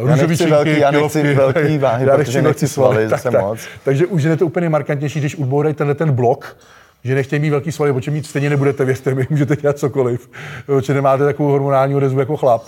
Uh, 0.03 0.11
já 0.11 0.17
nechci, 0.17 0.47
velký, 0.47 0.81
já 0.81 0.91
nechci 0.91 1.35
velký 1.35 1.79
váhy, 1.79 2.07
já 2.07 2.17
protože 2.17 2.43
nechci 2.43 2.69
svaly 2.69 3.09
tak, 3.09 3.23
tak, 3.23 3.41
moc. 3.41 3.61
Takže 3.85 4.07
už 4.07 4.23
je 4.23 4.37
to 4.37 4.47
úplně 4.47 4.69
markantnější, 4.69 5.21
když 5.21 5.37
udbourají 5.37 5.75
tenhle 5.75 5.95
ten 5.95 6.13
blok, 6.13 6.57
že 7.05 7.15
nechtějí 7.15 7.41
mít 7.41 7.51
velký 7.51 7.73
svaly, 7.73 7.93
protože 7.93 8.11
mít 8.11 8.27
stejně 8.27 8.51
nebudete, 8.51 8.85
věřte 8.85 9.15
mi, 9.15 9.27
můžete 9.31 9.57
dělat 9.57 9.79
cokoliv, 9.79 10.31
protože 10.67 10.95
nemáte 10.95 11.25
takovou 11.25 11.51
hormonální 11.51 11.95
odezvu 11.95 12.21
jako 12.21 12.37
chlap 12.37 12.63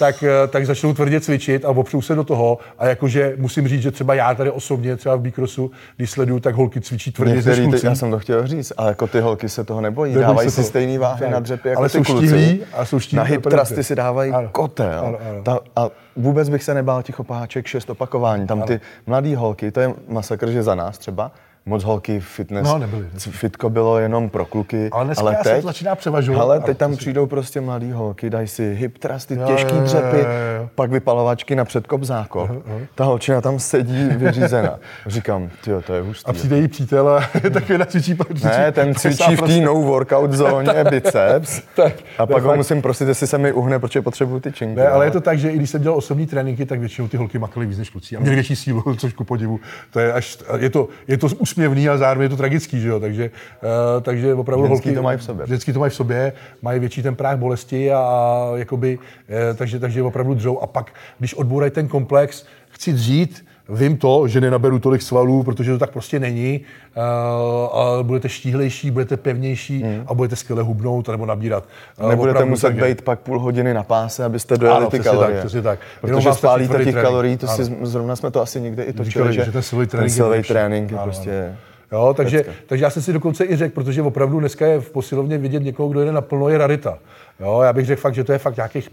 tak, 0.00 0.22
eh, 0.22 0.48
tak 0.48 0.66
začnou 0.66 0.94
tvrdě 0.94 1.20
cvičit 1.20 1.64
a 1.64 1.68
opřou 1.68 2.02
se 2.02 2.14
do 2.14 2.24
toho. 2.24 2.58
A 2.78 2.86
jakože 2.86 3.34
musím 3.36 3.68
říct, 3.68 3.82
že 3.82 3.90
třeba 3.90 4.14
já 4.14 4.34
tady 4.34 4.50
osobně, 4.50 4.96
třeba 4.96 5.16
v 5.16 5.20
Bikrosu, 5.20 5.70
když 5.96 6.10
sleduju, 6.10 6.40
tak 6.40 6.54
holky 6.54 6.80
cvičí 6.80 7.12
tvrdě 7.12 7.34
Některý, 7.34 7.70
ty, 7.70 7.86
Já 7.86 7.94
jsem 7.94 8.10
to 8.10 8.18
chtěl 8.18 8.46
říct, 8.46 8.72
ale 8.76 8.88
jako 8.88 9.06
ty 9.06 9.20
holky 9.20 9.48
se 9.48 9.64
toho 9.64 9.80
nebojí. 9.80 10.12
Nebojí 10.12 10.26
dávají 10.26 10.50
si 10.50 10.56
to. 10.56 10.62
stejný 10.62 10.98
váhy 10.98 11.20
tak. 11.20 11.30
na 11.30 11.40
dřepy 11.40 11.68
jako 11.68 11.80
ale 11.80 11.88
ty 11.88 11.98
jsou 11.98 12.04
kluci. 12.04 12.60
A 12.72 12.84
jsou 12.84 12.98
na 13.12 13.22
hip 13.22 13.42
trusty 13.42 13.84
si 13.84 13.94
dávají 13.94 14.32
ano. 14.32 14.48
kotel. 14.52 15.04
Ano, 15.06 15.18
ano. 15.30 15.42
Ta, 15.42 15.58
a 15.76 15.90
vůbec 16.16 16.48
bych 16.48 16.62
se 16.62 16.74
nebál 16.74 17.02
těch 17.02 17.20
opáček, 17.20 17.66
šest 17.66 17.90
opakování. 17.90 18.46
Tam 18.46 18.58
ano. 18.58 18.66
ty 18.66 18.80
mladé 19.06 19.36
holky, 19.36 19.70
to 19.70 19.80
je 19.80 19.94
masakr, 20.08 20.50
že 20.50 20.62
za 20.62 20.74
nás 20.74 20.98
třeba, 20.98 21.32
moc 21.66 21.84
holky 21.84 22.20
fitness. 22.20 22.66
No, 22.66 22.78
nebyly. 22.78 23.06
Fitko 23.18 23.70
bylo 23.70 23.98
jenom 23.98 24.30
pro 24.30 24.46
kluky. 24.46 24.88
Ale 24.92 25.04
dneska 25.04 25.22
ale 25.22 25.36
teď, 25.42 25.52
se 25.56 25.60
to 25.60 25.66
začíná 25.66 25.94
převažovat. 25.94 26.42
Ale 26.42 26.60
teď 26.60 26.78
tam 26.78 26.96
přijdou 26.96 27.26
prostě 27.26 27.60
mladý 27.60 27.92
holky, 27.92 28.30
dají 28.30 28.48
si 28.48 28.74
hip 28.74 28.98
trusty, 28.98 29.34
jo, 29.34 29.46
těžký 29.46 29.76
jo, 29.76 29.82
dřepy, 29.82 30.16
jo, 30.16 30.22
jo, 30.22 30.60
jo. 30.60 30.68
pak 30.74 30.90
vypalovačky 30.90 31.56
na 31.56 31.64
předkop 31.64 32.02
zákop. 32.02 32.50
Uh, 32.50 32.56
uh. 32.56 32.62
Ta 32.94 33.04
holčina 33.04 33.40
tam 33.40 33.58
sedí 33.58 34.08
vyřízená. 34.08 34.78
Říkám, 35.06 35.50
tyjo, 35.64 35.82
to 35.82 35.94
je 35.94 36.02
hustý. 36.02 36.30
A 36.30 36.32
přijde 36.32 36.58
jí 36.58 36.68
přítel 36.68 37.08
a 37.08 37.20
taky 37.52 37.78
na 37.78 37.84
cvičí. 37.84 38.16
Ne, 38.44 38.72
ten 38.72 38.94
cvičí 38.94 39.36
v 39.36 39.42
té 39.42 39.60
no 39.60 39.74
workout 39.74 40.32
zóně 40.32 40.84
biceps. 40.90 41.62
tak, 41.76 41.92
a 42.18 42.26
pak 42.26 42.42
ho 42.42 42.56
musím 42.56 42.82
prosit, 42.82 43.08
jestli 43.08 43.26
se 43.26 43.38
mi 43.38 43.52
uhne, 43.52 43.78
protože 43.78 44.02
potřebuju 44.02 44.40
ty 44.40 44.52
činky. 44.52 44.80
Ne, 44.80 44.88
ale 44.88 45.04
je 45.04 45.10
to 45.10 45.20
tak, 45.20 45.38
že 45.38 45.50
i 45.50 45.56
když 45.56 45.70
jsem 45.70 45.82
dělal 45.82 45.98
osobní 45.98 46.26
tréninky, 46.26 46.66
tak 46.66 46.80
většinou 46.80 47.08
ty 47.08 47.16
holky 47.16 47.38
makaly 47.38 47.66
víc 47.66 47.78
než 47.78 47.90
kluci. 47.90 48.16
A 48.16 48.20
měli 48.20 48.34
větší 48.34 48.56
sílu, 48.56 48.94
což 48.96 49.12
ku 49.12 49.24
podivu. 49.24 49.60
To 49.90 50.00
je, 50.00 50.12
až, 50.12 50.38
je 50.56 50.70
to, 50.70 50.88
je 51.08 51.18
to 51.18 51.28
úsměvný 51.50 51.88
a 51.88 51.96
zároveň 51.96 52.24
je 52.24 52.28
to 52.28 52.36
tragický, 52.36 52.80
že 52.80 52.88
jo? 52.88 53.00
Takže, 53.00 53.30
uh, 53.62 54.02
takže 54.02 54.34
opravdu 54.34 54.64
vždycky 54.64 54.88
holky, 54.88 54.96
to 54.96 55.02
mají 55.02 55.18
v 55.18 55.22
sobě. 55.24 55.44
Vždycky 55.46 55.72
to 55.72 55.80
mají 55.80 55.90
v 55.90 55.94
sobě, 55.94 56.32
mají 56.62 56.80
větší 56.80 57.02
ten 57.02 57.14
práh 57.14 57.38
bolesti 57.38 57.92
a, 57.92 57.98
a 57.98 58.52
jakoby, 58.56 58.98
uh, 58.98 59.56
takže, 59.56 59.78
takže 59.78 60.02
opravdu 60.02 60.34
dřou. 60.34 60.58
A 60.58 60.66
pak, 60.66 60.92
když 61.18 61.34
odbourají 61.34 61.72
ten 61.72 61.88
komplex, 61.88 62.44
chci 62.70 62.92
dřít, 62.92 63.44
Vím 63.70 63.96
to, 63.96 64.28
že 64.28 64.40
nenaberu 64.40 64.78
tolik 64.78 65.02
svalů, 65.02 65.42
protože 65.42 65.72
to 65.72 65.78
tak 65.78 65.90
prostě 65.90 66.18
není. 66.18 66.60
Uh, 66.96 67.78
a 67.78 68.02
budete 68.02 68.28
štíhlejší, 68.28 68.90
budete 68.90 69.16
pevnější 69.16 69.82
hmm. 69.82 70.02
a 70.06 70.14
budete 70.14 70.36
skvěle 70.36 70.62
hubnout 70.62 71.08
nebo 71.08 71.26
nabírat. 71.26 71.64
Uh, 72.02 72.08
Nebudete 72.08 72.44
muset 72.44 72.70
být 72.70 73.02
pak 73.02 73.20
půl 73.20 73.38
hodiny 73.38 73.74
na 73.74 73.82
páse, 73.82 74.24
abyste 74.24 74.58
dojeli 74.58 74.78
ano, 74.78 74.90
ty 74.90 74.98
kalorie. 75.00 75.32
Tak, 75.32 75.40
přesně 75.40 75.62
tak. 75.62 75.78
Protože 76.00 76.32
spálíte 76.32 76.84
těch 76.84 76.94
kalorií, 76.94 77.36
to 77.36 77.46
si, 77.46 77.76
zrovna 77.82 78.16
jsme 78.16 78.30
to 78.30 78.42
asi 78.42 78.60
někde 78.60 78.82
i 78.82 78.92
točili, 78.92 79.34
že, 79.34 79.44
že 79.44 79.52
ten 79.52 79.62
silový 79.62 79.86
trénink, 79.86 80.10
ten 80.10 80.14
silový 80.14 80.42
trénink 80.42 80.90
je 80.90 80.98
prostě... 80.98 81.56
Jo, 81.92 82.14
takže, 82.16 82.44
takže 82.66 82.84
já 82.84 82.90
jsem 82.90 83.02
si 83.02 83.12
dokonce 83.12 83.44
i 83.44 83.56
řekl, 83.56 83.74
protože 83.74 84.02
opravdu 84.02 84.40
dneska 84.40 84.66
je 84.66 84.80
v 84.80 84.90
posilovně 84.90 85.38
vidět 85.38 85.62
někoho, 85.62 85.88
kdo 85.88 86.04
jde 86.04 86.12
naplno, 86.12 86.48
je 86.48 86.58
rarita. 86.58 86.98
Jo, 87.40 87.60
já 87.60 87.72
bych 87.72 87.86
řekl 87.86 88.00
fakt, 88.00 88.14
že 88.14 88.24
to 88.24 88.32
je 88.32 88.38
fakt 88.38 88.56
nějakých 88.56 88.90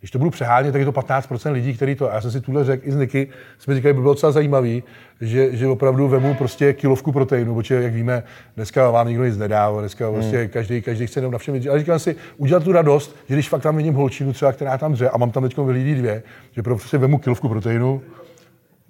když 0.00 0.10
to 0.10 0.18
budu 0.18 0.30
přehánět, 0.30 0.72
tak 0.72 0.80
je 0.80 0.84
to 0.84 0.92
15% 0.92 1.52
lidí, 1.52 1.74
kteří 1.74 1.94
to, 1.94 2.04
já 2.04 2.20
jsem 2.20 2.30
si 2.30 2.40
tuhle 2.40 2.64
řekl 2.64 2.88
i 2.88 2.92
z 2.92 2.96
Niky, 2.96 3.28
jsme 3.58 3.74
říkali, 3.74 3.94
by 3.94 4.00
bylo 4.00 4.14
docela 4.14 4.32
zajímavý, 4.32 4.82
že, 5.20 5.56
že 5.56 5.66
opravdu 5.66 6.08
vemu 6.08 6.34
prostě 6.34 6.72
kilovku 6.72 7.12
proteinu, 7.12 7.54
protože 7.54 7.82
jak 7.82 7.94
víme, 7.94 8.22
dneska 8.56 8.90
vám 8.90 9.08
nikdo 9.08 9.24
nic 9.24 9.36
nedá, 9.36 9.70
dneska 9.80 10.06
hmm. 10.06 10.14
prostě 10.14 10.48
každý, 10.48 10.82
každý 10.82 11.06
chce 11.06 11.18
jenom 11.20 11.32
na 11.32 11.38
všem 11.38 11.60
Ale 11.70 11.78
říkám 11.78 11.98
si, 11.98 12.16
udělat 12.36 12.64
tu 12.64 12.72
radost, 12.72 13.16
že 13.28 13.34
když 13.34 13.48
fakt 13.48 13.62
tam 13.62 13.76
vidím 13.76 13.94
holčinu 13.94 14.32
třeba, 14.32 14.52
která 14.52 14.78
tam 14.78 14.92
dře 14.92 15.10
a 15.10 15.18
mám 15.18 15.30
tam 15.30 15.42
teď 15.42 15.58
vyhlídí 15.58 15.94
dvě, 15.94 16.22
že 16.52 16.62
prostě 16.62 16.98
vemu 16.98 17.18
kilovku 17.18 17.48
proteinu, 17.48 18.02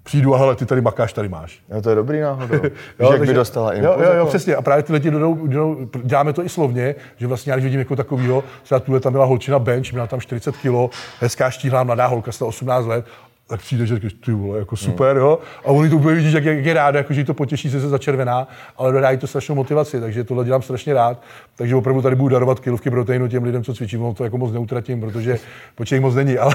přijdu 0.07 0.35
a 0.35 0.39
hele, 0.39 0.57
ty 0.57 0.67
tady 0.67 0.81
makáš, 0.81 1.13
tady 1.13 1.29
máš. 1.29 1.61
Jo, 1.71 1.83
to 1.83 1.91
je 1.91 1.97
dobrý 1.97 2.21
náhodou. 2.21 2.55
jo, 2.99 3.13
jak 3.13 3.21
by 3.21 3.35
dostala 3.35 3.73
impuls, 3.73 3.97
jo, 3.97 4.03
jo, 4.03 4.09
jo, 4.09 4.15
jako- 4.15 4.27
přesně. 4.27 4.57
A 4.57 4.63
právě 4.63 4.83
ty 4.83 4.93
lidi 4.93 5.11
jdou, 5.11 5.47
jdou, 5.47 5.89
děláme 6.03 6.33
to 6.33 6.45
i 6.45 6.49
slovně, 6.49 6.95
že 7.17 7.27
vlastně 7.27 7.53
já 7.53 7.57
když 7.57 7.65
vidím 7.65 7.79
jako 7.79 7.97
takovýho, 7.97 8.45
třeba 8.63 8.81
tuhle 8.81 9.01
tam 9.01 9.13
byla 9.13 9.25
holčina 9.25 9.59
bench, 9.59 9.93
měla 9.93 10.07
tam 10.07 10.21
40 10.21 10.57
kg, 10.57 10.95
hezká 11.21 11.51
štíhlá 11.51 11.85
mladá 11.85 12.07
holka, 12.07 12.31
18 12.41 12.87
let, 12.87 13.05
tak 13.49 13.61
přijde, 13.61 13.87
že 13.87 14.01
ty 14.25 14.33
vole, 14.33 14.59
jako 14.59 14.77
super, 14.77 15.17
jo. 15.17 15.39
A 15.65 15.67
oni 15.67 15.91
to 15.91 15.97
úplně 15.97 16.15
vidí, 16.15 16.33
jak, 16.33 16.45
jak 16.45 16.65
je 16.65 16.75
ráda, 16.75 16.99
jako, 16.99 17.13
že 17.13 17.25
to 17.25 17.35
potěší, 17.35 17.71
že 17.71 17.81
se 17.81 17.89
začervená, 17.89 18.49
ale 18.77 18.93
dodá 18.93 19.17
to 19.17 19.27
strašnou 19.27 19.55
motivaci, 19.55 20.01
takže 20.01 20.25
tohle 20.25 20.45
dělám 20.45 20.63
strašně 20.63 20.95
rád. 20.95 21.23
Takže 21.57 21.77
opravdu 21.77 22.03
tady 22.03 22.17
budu 22.17 22.29
darovat 22.29 22.61
kilovky 22.61 22.91
proteinu 22.91 23.29
těm 23.29 23.45
lidem, 23.45 23.65
co 23.65 23.75
cvičím, 23.75 24.01
no 24.01 24.15
to 24.15 24.25
jako 24.25 24.39
moc 24.39 24.53
neutratím, 24.53 25.01
protože 25.01 25.39
počej 25.75 26.01
moc 26.01 26.15
není, 26.15 26.39
ale, 26.39 26.55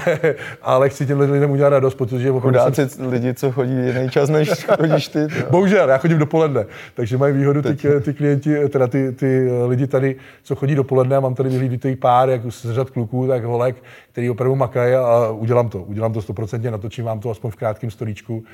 ale 0.62 0.88
chci 0.88 1.06
těm 1.06 1.20
lidem 1.20 1.50
udělat 1.50 1.68
radost, 1.68 1.94
protože 1.94 2.30
opravdu 2.30 2.74
jsem... 2.74 3.10
lidi, 3.10 3.34
co 3.34 3.52
chodí 3.52 3.72
jiný 3.72 4.10
čas, 4.10 4.28
než 4.30 4.66
chodíš 4.80 5.08
ty. 5.08 5.28
To. 5.28 5.50
Bohužel, 5.50 5.88
já 5.88 5.98
chodím 5.98 6.18
dopoledne, 6.18 6.66
takže 6.94 7.18
mají 7.18 7.34
výhodu 7.34 7.62
ty, 7.62 7.76
ty, 8.00 8.14
klienti, 8.14 8.68
teda 8.68 8.86
ty, 8.86 9.12
ty 9.12 9.50
lidi 9.66 9.86
tady, 9.86 10.16
co 10.42 10.54
chodí 10.54 10.74
dopoledne, 10.74 11.16
a 11.16 11.20
mám 11.20 11.34
tady 11.34 11.48
vyhlídnutý 11.48 11.96
pár, 11.96 12.30
jak 12.30 12.40
z 12.50 12.72
řad 12.72 12.90
kluků, 12.90 13.26
tak 13.26 13.44
holek, 13.44 13.76
který 14.12 14.30
opravdu 14.30 14.56
makají 14.56 14.94
a 14.94 15.30
udělám 15.30 15.68
to. 15.68 15.78
Udělám 15.82 16.12
to 16.12 16.20
100%, 16.20 16.81
natočím 16.82 17.04
vám 17.04 17.20
to 17.20 17.30
aspoň 17.30 17.50
v 17.50 17.56
krátkém 17.56 17.90
storíčku, 17.90 18.44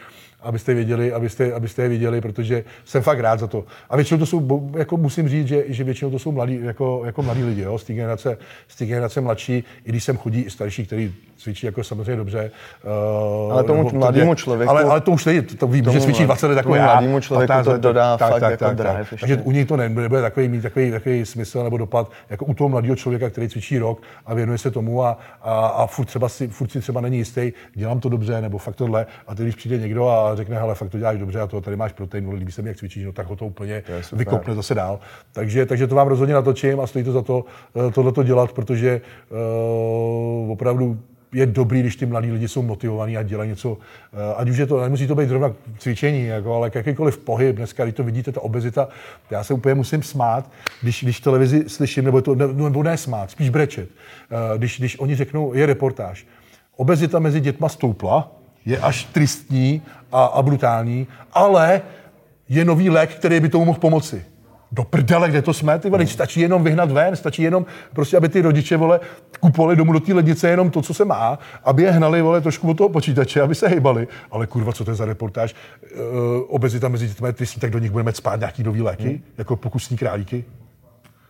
abyste 0.43 0.75
věděli, 0.75 1.13
abyste, 1.13 1.53
abyste 1.53 1.83
je 1.83 1.89
viděli, 1.89 2.21
protože 2.21 2.65
jsem 2.85 3.03
fakt 3.03 3.21
rád 3.21 3.41
za 3.41 3.47
to. 3.47 3.65
A 3.91 3.97
většinou 3.97 4.19
to 4.19 4.27
jsou, 4.27 4.71
jako 4.77 4.97
musím 4.97 5.29
říct, 5.29 5.49
že, 5.49 5.65
že 5.69 5.85
většinou 5.85 6.11
to 6.11 6.19
jsou 6.19 6.33
mladí, 6.33 6.61
jako, 6.63 7.03
jako 7.05 7.23
mladí 7.23 7.45
lidi, 7.45 7.63
jo, 7.63 7.79
z 7.79 7.85
té 7.85 7.93
generace, 7.93 8.39
z 8.69 8.77
té 8.77 8.87
generace 8.87 9.21
mladší, 9.21 9.65
i 9.85 9.89
když 9.89 10.05
sem 10.05 10.17
chodí 10.17 10.41
i 10.41 10.51
starší, 10.51 10.87
který 10.87 11.15
cvičí 11.39 11.67
jako 11.67 11.85
samozřejmě 11.85 12.17
dobře. 12.17 12.51
Uh, 13.47 13.53
ale 13.53 13.65
tomu 13.65 13.91
mladému 13.93 14.35
člověku... 14.35 14.71
Ale, 14.71 14.83
ale 14.83 15.01
to 15.01 15.11
už 15.11 15.25
není, 15.25 15.43
to 15.43 15.67
vím, 15.67 15.85
že 15.93 16.01
cvičí 16.01 16.25
20 16.25 16.47
let 16.47 16.57
jako 16.57 16.75
já. 16.75 16.85
mladému 16.85 17.21
člověku 17.21 17.53
to 17.65 17.79
dodá 17.79 18.17
tak, 18.17 18.31
fakt 18.31 18.41
tak, 18.41 18.51
jako 18.51 18.65
tak, 18.65 18.77
drive. 18.77 19.07
Tak. 19.11 19.21
Takže 19.21 19.37
u 19.37 19.51
něj 19.51 19.65
to 19.65 19.77
nebude 19.77 20.23
takový, 20.23 20.49
mít 20.49 20.63
takový, 20.63 20.91
takový 20.91 21.27
smysl 21.27 21.65
nebo 21.65 21.79
dopad, 21.79 22.11
jako 22.31 22.45
u 22.45 22.55
toho 22.55 22.69
mladého 22.69 22.97
člověka, 22.97 23.31
který 23.31 23.49
cvičí 23.49 23.79
rok 23.79 24.03
a 24.27 24.35
věnuje 24.35 24.59
se 24.59 24.71
tomu 24.71 25.05
a, 25.05 25.19
a, 25.43 25.67
a 25.67 25.87
furt, 25.87 26.07
třeba 26.07 26.29
si, 26.29 26.49
furt 26.49 26.71
si 26.71 26.81
třeba 26.81 27.01
není 27.01 27.19
jistý, 27.19 27.53
dělám 27.75 28.01
to 28.01 28.09
dobře 28.09 28.41
nebo 28.41 28.59
fakt 28.59 28.77
tohle. 28.77 29.07
A 29.27 29.35
teď, 29.35 29.45
když 29.45 29.55
přijde 29.55 29.79
někdo 29.79 30.09
a 30.09 30.28
řekne, 30.37 30.59
hele, 30.59 30.75
fakt 30.75 30.89
to 30.89 30.99
děláš 30.99 31.19
dobře 31.19 31.41
a 31.41 31.47
to 31.47 31.61
tady 31.61 31.77
máš 31.77 31.93
protein, 31.93 32.33
líbí 32.33 32.53
se 32.53 32.63
mi, 32.63 32.69
jak 32.69 32.77
cvičíš, 32.77 33.05
no, 33.05 33.13
tak 33.13 33.27
ho 33.27 33.37
to 33.37 33.47
úplně 33.47 33.83
to 34.11 34.17
vykopne 34.17 34.55
zase 34.55 34.75
dál. 34.75 35.01
Takže, 35.33 35.67
takže 35.67 35.87
to 35.87 35.95
vám 35.95 36.09
rozhodně 36.09 36.35
natočím 36.35 36.81
a 36.81 36.87
stojí 36.87 37.05
to 37.05 37.13
za 37.13 37.23
to 37.23 37.45
eh, 37.89 37.93
tohle 37.93 38.13
to 38.13 38.23
dělat, 38.23 38.53
protože 38.53 39.01
uh, 39.31 40.51
opravdu 40.51 40.99
je 41.33 41.47
dobrý, 41.47 41.81
když 41.81 41.97
ty 41.97 42.07
mladí 42.07 42.33
lidi 42.33 42.49
jsou 42.49 42.63
motivovaní 42.63 43.17
a 43.17 43.23
dělají 43.23 43.51
něco, 43.51 43.79
eh, 44.13 44.35
ať 44.37 44.49
už 44.49 44.57
je 44.57 44.67
to, 44.67 44.81
nemusí 44.81 45.07
to 45.07 45.15
být 45.15 45.29
zrovna 45.29 45.53
cvičení, 45.79 46.27
jako, 46.27 46.55
ale 46.55 46.71
jakýkoliv 46.75 47.19
pohyb, 47.19 47.57
dneska, 47.57 47.85
když 47.85 47.95
to 47.95 48.05
vidíte, 48.05 48.33
ta 48.33 48.41
obezita, 48.41 48.89
já 49.31 49.45
se 49.45 49.55
úplně 49.55 49.75
musím 49.75 50.03
smát, 50.03 50.51
když, 50.83 51.03
když 51.03 51.21
televizi 51.21 51.65
slyším, 51.69 52.05
nebo, 52.05 52.23
to, 52.23 52.35
nebo 52.35 52.83
ne 52.83 52.97
smát, 52.97 53.31
spíš 53.31 53.51
brečet, 53.51 53.89
když, 54.57 54.79
když 54.79 54.99
oni 54.99 55.17
řeknou, 55.17 55.55
je 55.55 55.67
reportáž, 55.67 56.27
obezita 56.77 57.19
mezi 57.19 57.41
dětma 57.41 57.69
stoupla, 57.69 58.38
je 58.69 58.79
až 58.79 59.05
tristní 59.05 59.83
a, 60.13 60.25
a 60.25 60.43
brutální, 60.43 61.07
ale 61.33 61.83
je 62.49 62.65
nový 62.65 62.91
lék, 62.91 63.15
který 63.15 63.41
by 63.41 63.49
tomu 63.49 63.65
mohl 63.65 63.79
pomoci 63.79 64.25
do 64.73 64.85
prdele, 64.85 65.29
kde 65.29 65.43
to 65.43 65.53
jsme, 65.53 65.79
ty 65.79 65.91
vole, 65.91 66.07
stačí 66.07 66.41
jenom 66.41 66.65
vyhnat 66.65 66.91
ven, 66.91 67.17
stačí 67.17 67.43
jenom 67.43 67.67
prostě, 67.93 68.17
aby 68.17 68.29
ty 68.29 68.41
rodiče, 68.41 68.77
vole, 68.77 69.01
kupovali 69.41 69.77
domů 69.77 69.93
do 69.93 70.01
té 70.01 70.15
lednice 70.15 70.49
jenom 70.49 70.71
to, 70.71 70.83
co 70.83 70.95
se 70.95 71.05
má, 71.05 71.39
aby 71.65 71.83
je 71.83 71.91
hnali, 71.91 72.23
vole, 72.23 72.41
trošku 72.41 72.71
od 72.71 72.75
toho 72.75 72.89
počítače, 72.89 73.41
aby 73.41 73.55
se 73.55 73.69
hejbali. 73.69 74.09
Ale 74.31 74.47
kurva, 74.47 74.73
co 74.73 74.85
to 74.85 74.91
je 74.91 74.95
za 74.95 75.05
reportáž? 75.05 75.55
Uh, 75.55 76.01
obezita 76.49 76.89
mezi 76.89 77.09
dětmi, 77.09 77.33
ty 77.33 77.45
tak 77.59 77.71
do 77.71 77.79
nich 77.79 77.91
budeme 77.91 78.13
spát 78.13 78.41
nějaký 78.41 78.63
nový 78.63 78.83
léky, 78.83 79.09
hmm. 79.09 79.23
jako 79.39 79.57
pokusní 79.57 79.97
králíky? 79.97 80.45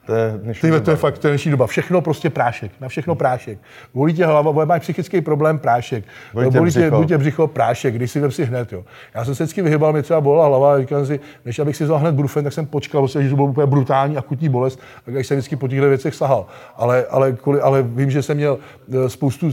To 0.09 0.14
je 0.14 0.35
dnešní 0.42 0.61
Ty, 0.61 0.71
doba. 0.71 0.85
to 0.85 0.90
je 0.90 0.97
fakt 0.97 1.18
to 1.18 1.27
je 1.27 1.31
dnešní 1.31 1.51
doba. 1.51 1.66
Všechno 1.66 2.01
prostě 2.01 2.31
prášek. 2.31 2.73
Na 2.81 2.88
všechno 2.88 3.14
prášek. 3.14 3.59
Bolí 3.94 4.14
tě 4.14 4.27
hlava, 4.27 4.53
bolí 4.53 4.68
máš 4.68 4.83
psychický 4.83 5.21
problém, 5.21 5.59
prášek. 5.59 6.05
Bolí 6.35 6.51
tě 6.51 6.59
Bolí 6.59 6.73
tě, 6.73 6.79
břicho. 6.81 6.97
bolí 6.97 7.07
tě 7.07 7.18
břicho, 7.18 7.47
prášek. 7.47 7.94
Když 7.94 8.11
si 8.11 8.21
vem 8.21 8.31
si 8.31 8.44
hned, 8.44 8.73
jo. 8.73 8.85
Já 9.14 9.25
jsem 9.25 9.35
se 9.35 9.44
vždycky 9.44 9.62
vyhybal, 9.62 9.92
mě 9.92 10.03
třeba 10.03 10.21
bolela 10.21 10.47
hlava, 10.47 10.75
a 10.75 10.81
říkal 10.81 11.07
si, 11.07 11.21
než 11.44 11.59
abych 11.59 11.77
si 11.77 11.85
vzal 11.85 11.99
hned 11.99 12.14
brufen, 12.14 12.44
tak 12.44 12.53
jsem 12.53 12.66
počkal, 12.66 13.03
protože 13.03 13.23
že 13.23 13.31
to 13.31 13.37
bylo 13.37 13.49
úplně 13.49 13.66
brutální 13.66 14.16
akutní 14.16 14.49
bolest, 14.49 14.81
a 15.07 15.11
když 15.11 15.27
jsem 15.27 15.37
vždycky 15.37 15.57
po 15.57 15.68
těchto 15.68 15.88
věcech 15.88 16.14
sahal. 16.14 16.47
Ale, 16.77 17.07
ale, 17.11 17.33
kvůli, 17.33 17.61
ale 17.61 17.83
vím, 17.83 18.11
že 18.11 18.23
jsem 18.23 18.37
měl 18.37 18.59
eh, 18.92 19.09
spoustu, 19.09 19.51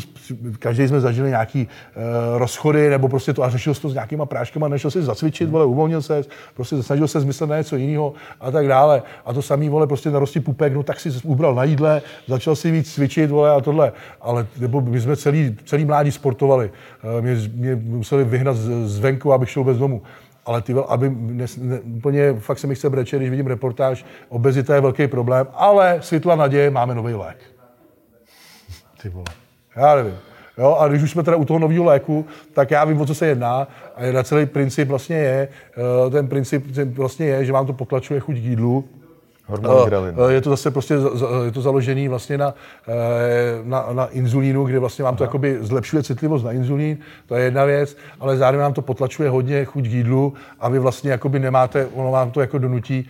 každý 0.59 0.87
jsme 0.87 1.01
zažili 1.01 1.29
nějaký 1.29 1.67
uh, 1.95 2.37
rozchody, 2.37 2.89
nebo 2.89 3.07
prostě 3.07 3.33
to 3.33 3.43
a 3.43 3.49
řešil 3.49 3.73
to 3.75 3.89
s 3.89 3.93
nějakýma 3.93 4.25
práškama, 4.25 4.67
nešel 4.67 4.91
si 4.91 5.01
zacvičit, 5.01 5.49
vole, 5.49 5.65
uvolnil 5.65 6.01
se, 6.01 6.21
prostě 6.53 6.83
snažil 6.83 7.07
se 7.07 7.19
zmyslet 7.19 7.49
na 7.49 7.57
něco 7.57 7.75
jiného 7.75 8.13
a 8.41 8.51
tak 8.51 8.67
dále. 8.67 9.01
A 9.25 9.33
to 9.33 9.41
samý, 9.41 9.69
vole, 9.69 9.87
prostě 9.87 10.11
narostí 10.11 10.44
pupek, 10.45 10.73
no 10.73 10.83
tak 10.83 10.99
si 10.99 11.09
ubral 11.23 11.55
na 11.55 11.63
jídle, 11.63 12.01
začal 12.27 12.55
si 12.55 12.71
víc 12.71 12.93
cvičit, 12.93 13.29
vole, 13.29 13.51
a 13.51 13.61
tohle. 13.61 13.91
Ale 14.21 14.47
nebo 14.59 14.81
my 14.81 15.01
jsme 15.01 15.15
celý, 15.15 15.57
celý 15.65 15.85
mládí 15.85 16.11
sportovali. 16.11 16.71
Eh, 17.17 17.21
Mě, 17.21 17.35
mě 17.53 17.75
museli 17.75 18.23
vyhnat 18.23 18.55
zvenku, 18.85 19.33
abych 19.33 19.49
šel 19.49 19.63
bez 19.63 19.77
domu. 19.77 20.01
Ale 20.45 20.61
ty, 20.61 20.75
aby 20.87 21.09
ne, 21.09 21.45
ne, 21.57 21.79
úplně 21.79 22.33
fakt 22.33 22.59
se 22.59 22.67
mi 22.67 22.75
chce 22.75 22.89
brečet, 22.89 23.17
když 23.17 23.29
vidím 23.29 23.47
reportáž, 23.47 24.05
obezita 24.29 24.75
je 24.75 24.81
velký 24.81 25.07
problém, 25.07 25.47
ale 25.53 25.97
světla 26.01 26.35
naděje 26.35 26.69
máme 26.69 26.95
nový 26.95 27.13
lék. 27.13 27.37
Ty 29.01 29.09
vole. 29.09 29.25
Já 29.75 29.95
nevím. 29.95 30.15
Jo, 30.57 30.77
a 30.79 30.87
když 30.87 31.03
už 31.03 31.11
jsme 31.11 31.23
teda 31.23 31.37
u 31.37 31.45
toho 31.45 31.59
nového 31.59 31.83
léku, 31.83 32.25
tak 32.53 32.71
já 32.71 32.85
vím, 32.85 33.01
o 33.01 33.05
co 33.05 33.15
se 33.15 33.27
jedná. 33.27 33.67
A 33.95 34.03
jedna 34.03 34.23
celý 34.23 34.45
princip 34.45 34.87
vlastně 34.87 35.15
je, 35.15 35.47
eh, 36.07 36.09
ten 36.09 36.27
princip 36.27 36.65
vlastně 36.97 37.25
je, 37.25 37.45
že 37.45 37.51
vám 37.53 37.65
to 37.65 37.73
potlačuje 37.73 38.19
chuť 38.19 38.35
k 38.35 38.43
jídlu, 38.43 38.85
Hormon 39.47 39.71
Eh, 39.83 39.85
grelin. 39.85 40.15
eh, 40.29 40.33
Je 40.33 40.41
to 40.41 40.49
zase 40.49 40.71
prostě 40.71 40.93
je 41.45 41.51
to 41.51 41.61
založený 41.61 42.07
vlastně 42.07 42.37
na, 42.37 42.53
eh, 42.87 42.93
na, 43.63 43.85
na 43.93 44.05
inzulínu, 44.07 44.63
kde 44.65 44.79
vlastně 44.79 45.03
vám 45.03 45.15
to 45.15 45.23
jakoby 45.23 45.57
zlepšuje 45.61 46.03
citlivost 46.03 46.45
na 46.45 46.51
inzulín, 46.51 46.97
to 47.27 47.35
je 47.35 47.43
jedna 47.43 47.65
věc, 47.65 47.97
ale 48.19 48.37
zároveň 48.37 48.61
vám 48.63 48.73
to 48.73 48.81
potlačuje 48.81 49.29
hodně 49.29 49.65
chuť 49.65 49.83
k 49.83 49.91
jídlu 49.91 50.33
a 50.59 50.69
vy 50.69 50.79
vlastně 50.79 51.11
jakoby 51.11 51.39
nemáte, 51.39 51.87
ono 51.93 52.11
vám 52.11 52.31
to 52.31 52.41
jako 52.41 52.57
donutí 52.57 53.09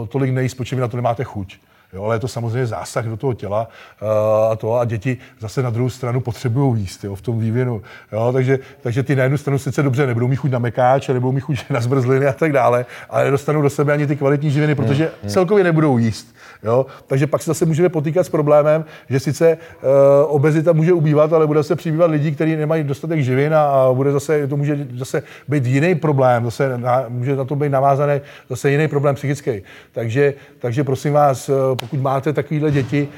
uh, 0.00 0.06
tolik 0.08 0.30
nejíst, 0.30 0.54
protože 0.54 0.76
vy 0.76 0.82
na 0.82 0.88
to 0.88 0.96
nemáte 0.96 1.24
chuť. 1.24 1.56
Jo, 1.92 2.04
ale 2.04 2.14
je 2.14 2.20
to 2.20 2.28
samozřejmě 2.28 2.66
zásah 2.66 3.04
do 3.04 3.16
toho 3.16 3.34
těla 3.34 3.68
uh, 4.02 4.08
a 4.52 4.56
to 4.56 4.74
a 4.74 4.84
děti 4.84 5.18
zase 5.40 5.62
na 5.62 5.70
druhou 5.70 5.90
stranu 5.90 6.20
potřebují 6.20 6.80
jíst 6.80 7.04
jo, 7.04 7.14
v 7.14 7.22
tom 7.22 7.38
vývinu. 7.38 7.82
Jo, 8.12 8.30
takže, 8.32 8.58
takže 8.80 9.02
ty 9.02 9.16
na 9.16 9.22
jednu 9.22 9.38
stranu 9.38 9.58
sice 9.58 9.82
dobře 9.82 10.06
nebudou 10.06 10.28
mít 10.28 10.36
chuť 10.36 10.50
na 10.50 10.58
mekáč 10.58 11.08
nebudou 11.08 11.32
mít 11.32 11.40
chuť 11.40 11.64
na 11.70 11.80
zmrzliny 11.80 12.26
a 12.26 12.32
tak 12.32 12.52
dále, 12.52 12.86
ale 13.10 13.24
nedostanou 13.24 13.62
do 13.62 13.70
sebe 13.70 13.92
ani 13.92 14.06
ty 14.06 14.16
kvalitní 14.16 14.50
živiny, 14.50 14.74
protože 14.74 15.10
celkově 15.26 15.64
nebudou 15.64 15.98
jíst. 15.98 16.36
Jo? 16.62 16.86
Takže 17.06 17.26
pak 17.26 17.42
se 17.42 17.50
zase 17.50 17.66
můžeme 17.66 17.88
potýkat 17.88 18.26
s 18.26 18.28
problémem, 18.28 18.84
že 19.08 19.20
sice 19.20 19.58
uh, 19.82 19.90
obezita 20.34 20.72
může 20.72 20.92
ubývat, 20.92 21.32
ale 21.32 21.46
bude 21.46 21.62
se 21.62 21.76
přibývat 21.76 22.10
lidí, 22.10 22.34
kteří 22.34 22.56
nemají 22.56 22.84
dostatek 22.84 23.20
živin 23.20 23.54
a, 23.54 23.62
a 23.62 23.92
bude 23.92 24.12
zase, 24.12 24.46
to 24.46 24.56
může 24.56 24.86
zase 24.96 25.22
být 25.48 25.66
jiný 25.66 25.94
problém, 25.94 26.44
zase 26.44 26.78
na, 26.78 27.04
může 27.08 27.36
na 27.36 27.44
to 27.44 27.56
být 27.56 27.68
navázaný 27.68 28.20
zase 28.48 28.70
jiný 28.70 28.88
problém 28.88 29.14
psychický. 29.14 29.62
Takže, 29.92 30.34
takže 30.58 30.84
prosím 30.84 31.12
vás, 31.12 31.48
eh, 31.48 31.75
pokud 31.76 32.00
máte 32.00 32.32
takovéhle 32.32 32.70
děti, 32.70 33.08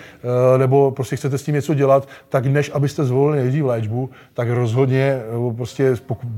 eh, 0.55 0.59
nebo 0.59 0.90
prostě 0.90 1.16
chcete 1.16 1.38
s 1.38 1.42
tím 1.42 1.55
něco 1.55 1.75
dělat, 1.75 2.09
tak 2.29 2.47
než 2.47 2.71
abyste 2.75 3.05
zvolili 3.05 3.38
nejdřív 3.38 3.64
léčbu, 3.64 4.11
tak 4.35 4.49
rozhodně 4.51 5.21
prostě 5.57 5.97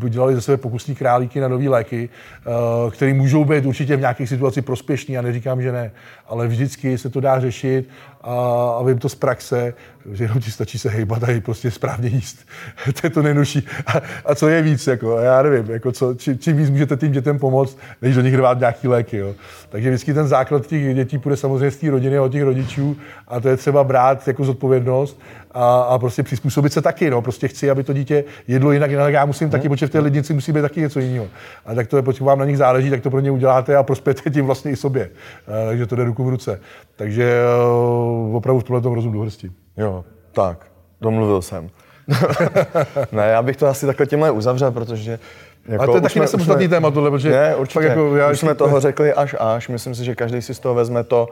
dělali 0.09 0.35
ze 0.35 0.41
sebe 0.41 0.57
pokusní 0.57 0.95
králíky 0.95 1.41
na 1.41 1.49
nové 1.49 1.69
léky, 1.69 2.09
eh, 2.09 2.91
které 2.91 3.15
můžou 3.15 3.45
být 3.45 3.67
určitě 3.67 3.97
v 3.97 4.01
nějakých 4.01 4.29
situacích 4.29 4.65
prospěšný, 4.65 5.15
já 5.15 5.23
neříkám, 5.23 5.63
že 5.63 5.73
ne, 5.73 5.91
ale 6.31 6.49
vždycky 6.49 6.99
se 6.99 7.11
to 7.11 7.21
dá 7.21 7.41
řešit 7.41 7.89
a, 8.21 8.35
a 8.79 8.83
vím 8.83 8.99
to 8.99 9.09
z 9.09 9.15
praxe, 9.15 9.75
že 10.13 10.25
jenom 10.25 10.41
ti 10.41 10.51
stačí 10.51 10.79
se 10.79 10.89
hejbat 10.89 11.23
a 11.23 11.41
prostě 11.41 11.71
správně 11.71 12.09
jíst. 12.09 12.39
to 13.01 13.07
je 13.07 13.11
to 13.11 13.23
nejnožší. 13.23 13.67
A, 13.87 14.03
a, 14.25 14.35
co 14.35 14.49
je 14.49 14.63
víc, 14.63 14.87
jako, 14.87 15.19
já 15.19 15.43
nevím, 15.43 15.71
jako 15.71 15.93
co, 15.93 16.15
či, 16.15 16.39
čím 16.39 16.57
víc 16.57 16.71
můžete 16.71 16.97
tím 16.97 17.13
dětem 17.13 17.39
pomoct, 17.39 17.79
než 18.03 18.15
do 18.15 18.21
nich 18.21 18.35
rvát 18.35 18.59
nějaký 18.59 18.89
léky. 18.89 19.17
Jo. 19.17 19.35
Takže 19.69 19.91
vždycky 19.91 20.15
ten 20.15 20.29
základ 20.29 20.67
těch 20.67 20.95
dětí 20.95 21.19
půjde 21.19 21.37
samozřejmě 21.37 21.71
z 21.71 21.77
té 21.77 21.91
rodiny 21.91 22.19
a 22.19 22.23
od 22.23 22.33
těch 22.33 22.43
rodičů 22.43 22.97
a 23.29 23.41
to 23.41 23.49
je 23.49 23.57
třeba 23.57 23.85
brát 23.85 24.29
jako 24.29 24.45
zodpovědnost 24.45 25.21
a, 25.53 25.81
a 25.81 25.99
prostě 25.99 26.23
přizpůsobit 26.23 26.73
se 26.73 26.83
taky. 26.83 27.11
No. 27.11 27.23
Prostě 27.23 27.49
chci, 27.49 27.71
aby 27.71 27.85
to 27.85 27.93
dítě 27.93 28.25
jedlo 28.49 28.73
jinak, 28.73 28.91
jinak 28.91 29.13
já 29.13 29.25
musím 29.25 29.51
taky, 29.51 29.69
protože 29.69 29.87
v 29.87 29.91
té 29.91 29.99
lednici 29.99 30.35
musí 30.35 30.53
být 30.53 30.63
taky 30.63 30.81
něco 30.81 31.01
jiného. 31.01 31.27
A 31.67 31.75
tak 31.75 31.87
to 31.87 31.97
je, 31.97 32.03
pokud 32.03 32.25
vám 32.25 32.39
na 32.39 32.45
nich 32.45 32.59
záleží, 32.59 32.91
tak 32.91 33.01
to 33.01 33.11
pro 33.11 33.21
ně 33.21 33.31
uděláte 33.31 33.77
a 33.77 33.83
prospějete 33.83 34.31
tím 34.31 34.47
vlastně 34.47 34.71
i 34.71 34.77
sobě. 34.77 35.11
A, 35.47 35.67
takže 35.67 35.87
to 35.87 35.97
jde 35.97 36.05
ruku 36.05 36.25
v 36.25 36.29
ruce. 36.29 36.61
Takže 36.97 37.41
uh, 38.29 38.37
opravdu 38.37 38.61
v 38.61 38.65
tomhle 38.65 38.81
tom 38.81 38.93
rozum 38.93 39.13
do 39.13 39.21
hrsti. 39.21 39.51
Jo, 39.77 40.05
tak, 40.33 40.67
domluvil 41.01 41.43
jsem. 41.43 41.71
ne, 43.13 43.29
já 43.29 43.43
bych 43.43 43.57
to 43.57 43.67
asi 43.67 43.87
takhle 43.87 44.07
tímhle 44.07 44.31
uzavřel, 44.31 44.71
protože 44.73 45.19
jako 45.69 45.83
Ale 45.83 45.93
to 45.93 45.97
je 45.97 46.01
taky 46.01 46.21
nesamostatný 46.21 46.69
téma 46.69 46.91
tohle, 46.91 47.11
protože 47.11 47.31
Ne, 47.31 47.57
určitě. 47.57 47.85
jako 47.85 48.17
já 48.17 48.31
už 48.31 48.39
jsme 48.39 48.55
toho 48.55 48.81
řekli 48.81 49.13
až 49.13 49.37
až. 49.39 49.69
Myslím 49.69 49.95
si, 49.95 50.05
že 50.05 50.15
každý 50.15 50.43
si 50.43 50.55
z 50.55 50.59
toho 50.59 50.75
vezme 50.75 51.05
to, 51.05 51.29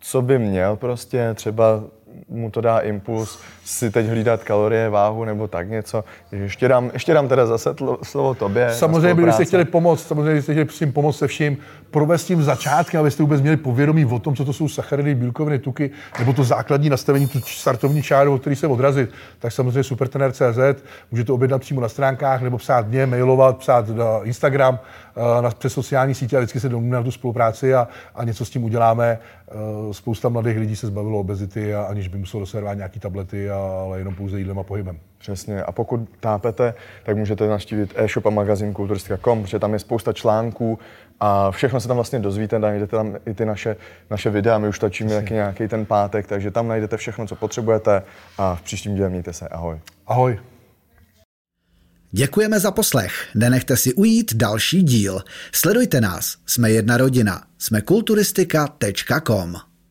co 0.00 0.22
by 0.22 0.38
měl 0.38 0.76
prostě, 0.76 1.30
třeba 1.34 1.82
mu 2.28 2.50
to 2.50 2.60
dá 2.60 2.82
impuls 2.84 3.38
si 3.64 3.90
teď 3.90 4.06
hlídat 4.06 4.44
kalorie, 4.44 4.88
váhu 4.88 5.24
nebo 5.24 5.48
tak 5.48 5.68
něco. 5.68 6.04
Ještě 6.32 6.68
dám, 6.68 6.90
ještě 6.92 7.14
dám 7.14 7.28
teda 7.28 7.46
zase 7.46 7.74
tlo, 7.74 7.98
slovo 8.02 8.34
tobě. 8.34 8.70
Samozřejmě, 8.72 9.14
kdybyste 9.14 9.44
chtěli 9.44 9.64
pomoct, 9.64 10.06
samozřejmě, 10.06 10.30
kdybyste 10.30 10.52
chtěli 10.52 10.68
s 10.68 10.78
tím 10.78 10.92
pomoct 10.92 11.18
se 11.18 11.26
vším, 11.26 11.58
provést 11.90 12.24
tím 12.24 12.42
začátkem, 12.42 13.00
abyste 13.00 13.22
vůbec 13.22 13.40
měli 13.40 13.56
povědomí 13.56 14.04
o 14.04 14.18
tom, 14.18 14.36
co 14.36 14.44
to 14.44 14.52
jsou 14.52 14.68
sacharidy, 14.68 15.14
bílkoviny, 15.14 15.58
tuky, 15.58 15.90
nebo 16.18 16.32
to 16.32 16.44
základní 16.44 16.90
nastavení, 16.90 17.28
tu 17.28 17.40
startovní 17.40 18.02
čáru, 18.02 18.34
od 18.34 18.40
který 18.40 18.56
se 18.56 18.66
odrazit, 18.66 19.10
tak 19.38 19.52
samozřejmě 19.52 19.82
supertener.cz, 19.82 20.82
můžete 21.10 21.32
objednat 21.32 21.58
přímo 21.58 21.80
na 21.80 21.88
stránkách, 21.88 22.42
nebo 22.42 22.58
psát 22.58 22.88
mě, 22.88 23.06
mailovat, 23.06 23.58
psát 23.58 23.88
na 23.88 24.20
Instagram, 24.22 24.78
eh, 25.16 25.42
na, 25.42 25.50
přes 25.50 25.72
sociální 25.72 26.14
sítě 26.14 26.36
a 26.36 26.40
vždycky 26.40 26.60
se 26.60 26.68
domluvíme 26.68 26.96
na 26.96 27.02
tu 27.02 27.10
spolupráci 27.10 27.74
a, 27.74 27.88
a 28.14 28.24
něco 28.24 28.44
s 28.44 28.50
tím 28.50 28.64
uděláme. 28.64 29.18
Eh, 29.48 29.54
Spousta 29.94 30.28
mladých 30.28 30.58
lidí 30.58 30.76
se 30.76 30.86
zbavilo 30.86 31.18
obezity, 31.18 31.74
a 31.74 31.82
aniž 31.82 32.08
by 32.08 32.18
muselo 32.18 32.40
doservát 32.40 32.76
nějaký 32.76 33.00
tablety, 33.00 33.50
a, 33.50 33.53
ale 33.54 33.98
jenom 33.98 34.14
pouze 34.14 34.38
jídlem 34.38 34.58
a 34.58 34.62
pohybem. 34.62 34.98
Přesně. 35.18 35.62
A 35.62 35.72
pokud 35.72 36.00
tápete, 36.20 36.74
tak 37.04 37.16
můžete 37.16 37.48
navštívit 37.48 37.92
e-shop 37.96 38.26
a 38.26 38.30
magazín 38.30 38.72
kulturistika.com, 38.72 39.42
protože 39.42 39.58
tam 39.58 39.72
je 39.72 39.78
spousta 39.78 40.12
článků 40.12 40.78
a 41.20 41.50
všechno 41.50 41.80
se 41.80 41.88
tam 41.88 41.96
vlastně 41.96 42.18
dozvíte, 42.18 42.58
najdete 42.58 42.96
tam 42.96 43.16
i 43.26 43.34
ty 43.34 43.44
naše, 43.44 43.76
naše 44.10 44.30
videa, 44.30 44.58
my 44.58 44.68
už 44.68 44.78
točíme 44.78 45.10
taky 45.10 45.34
nějaký 45.34 45.68
ten 45.68 45.86
pátek, 45.86 46.26
takže 46.26 46.50
tam 46.50 46.68
najdete 46.68 46.96
všechno, 46.96 47.26
co 47.26 47.36
potřebujete 47.36 48.02
a 48.38 48.54
v 48.54 48.62
příštím 48.62 48.94
díle 48.94 49.08
mějte 49.08 49.32
se. 49.32 49.48
Ahoj. 49.48 49.80
Ahoj. 50.06 50.38
Děkujeme 52.10 52.60
za 52.60 52.70
poslech. 52.70 53.12
Nenechte 53.34 53.76
si 53.76 53.94
ujít 53.94 54.34
další 54.34 54.82
díl. 54.82 55.20
Sledujte 55.52 56.00
nás. 56.00 56.36
Jsme 56.46 56.70
jedna 56.70 56.96
rodina. 56.96 57.42
Jsme 57.58 57.80
kulturistika.com. 57.80 59.73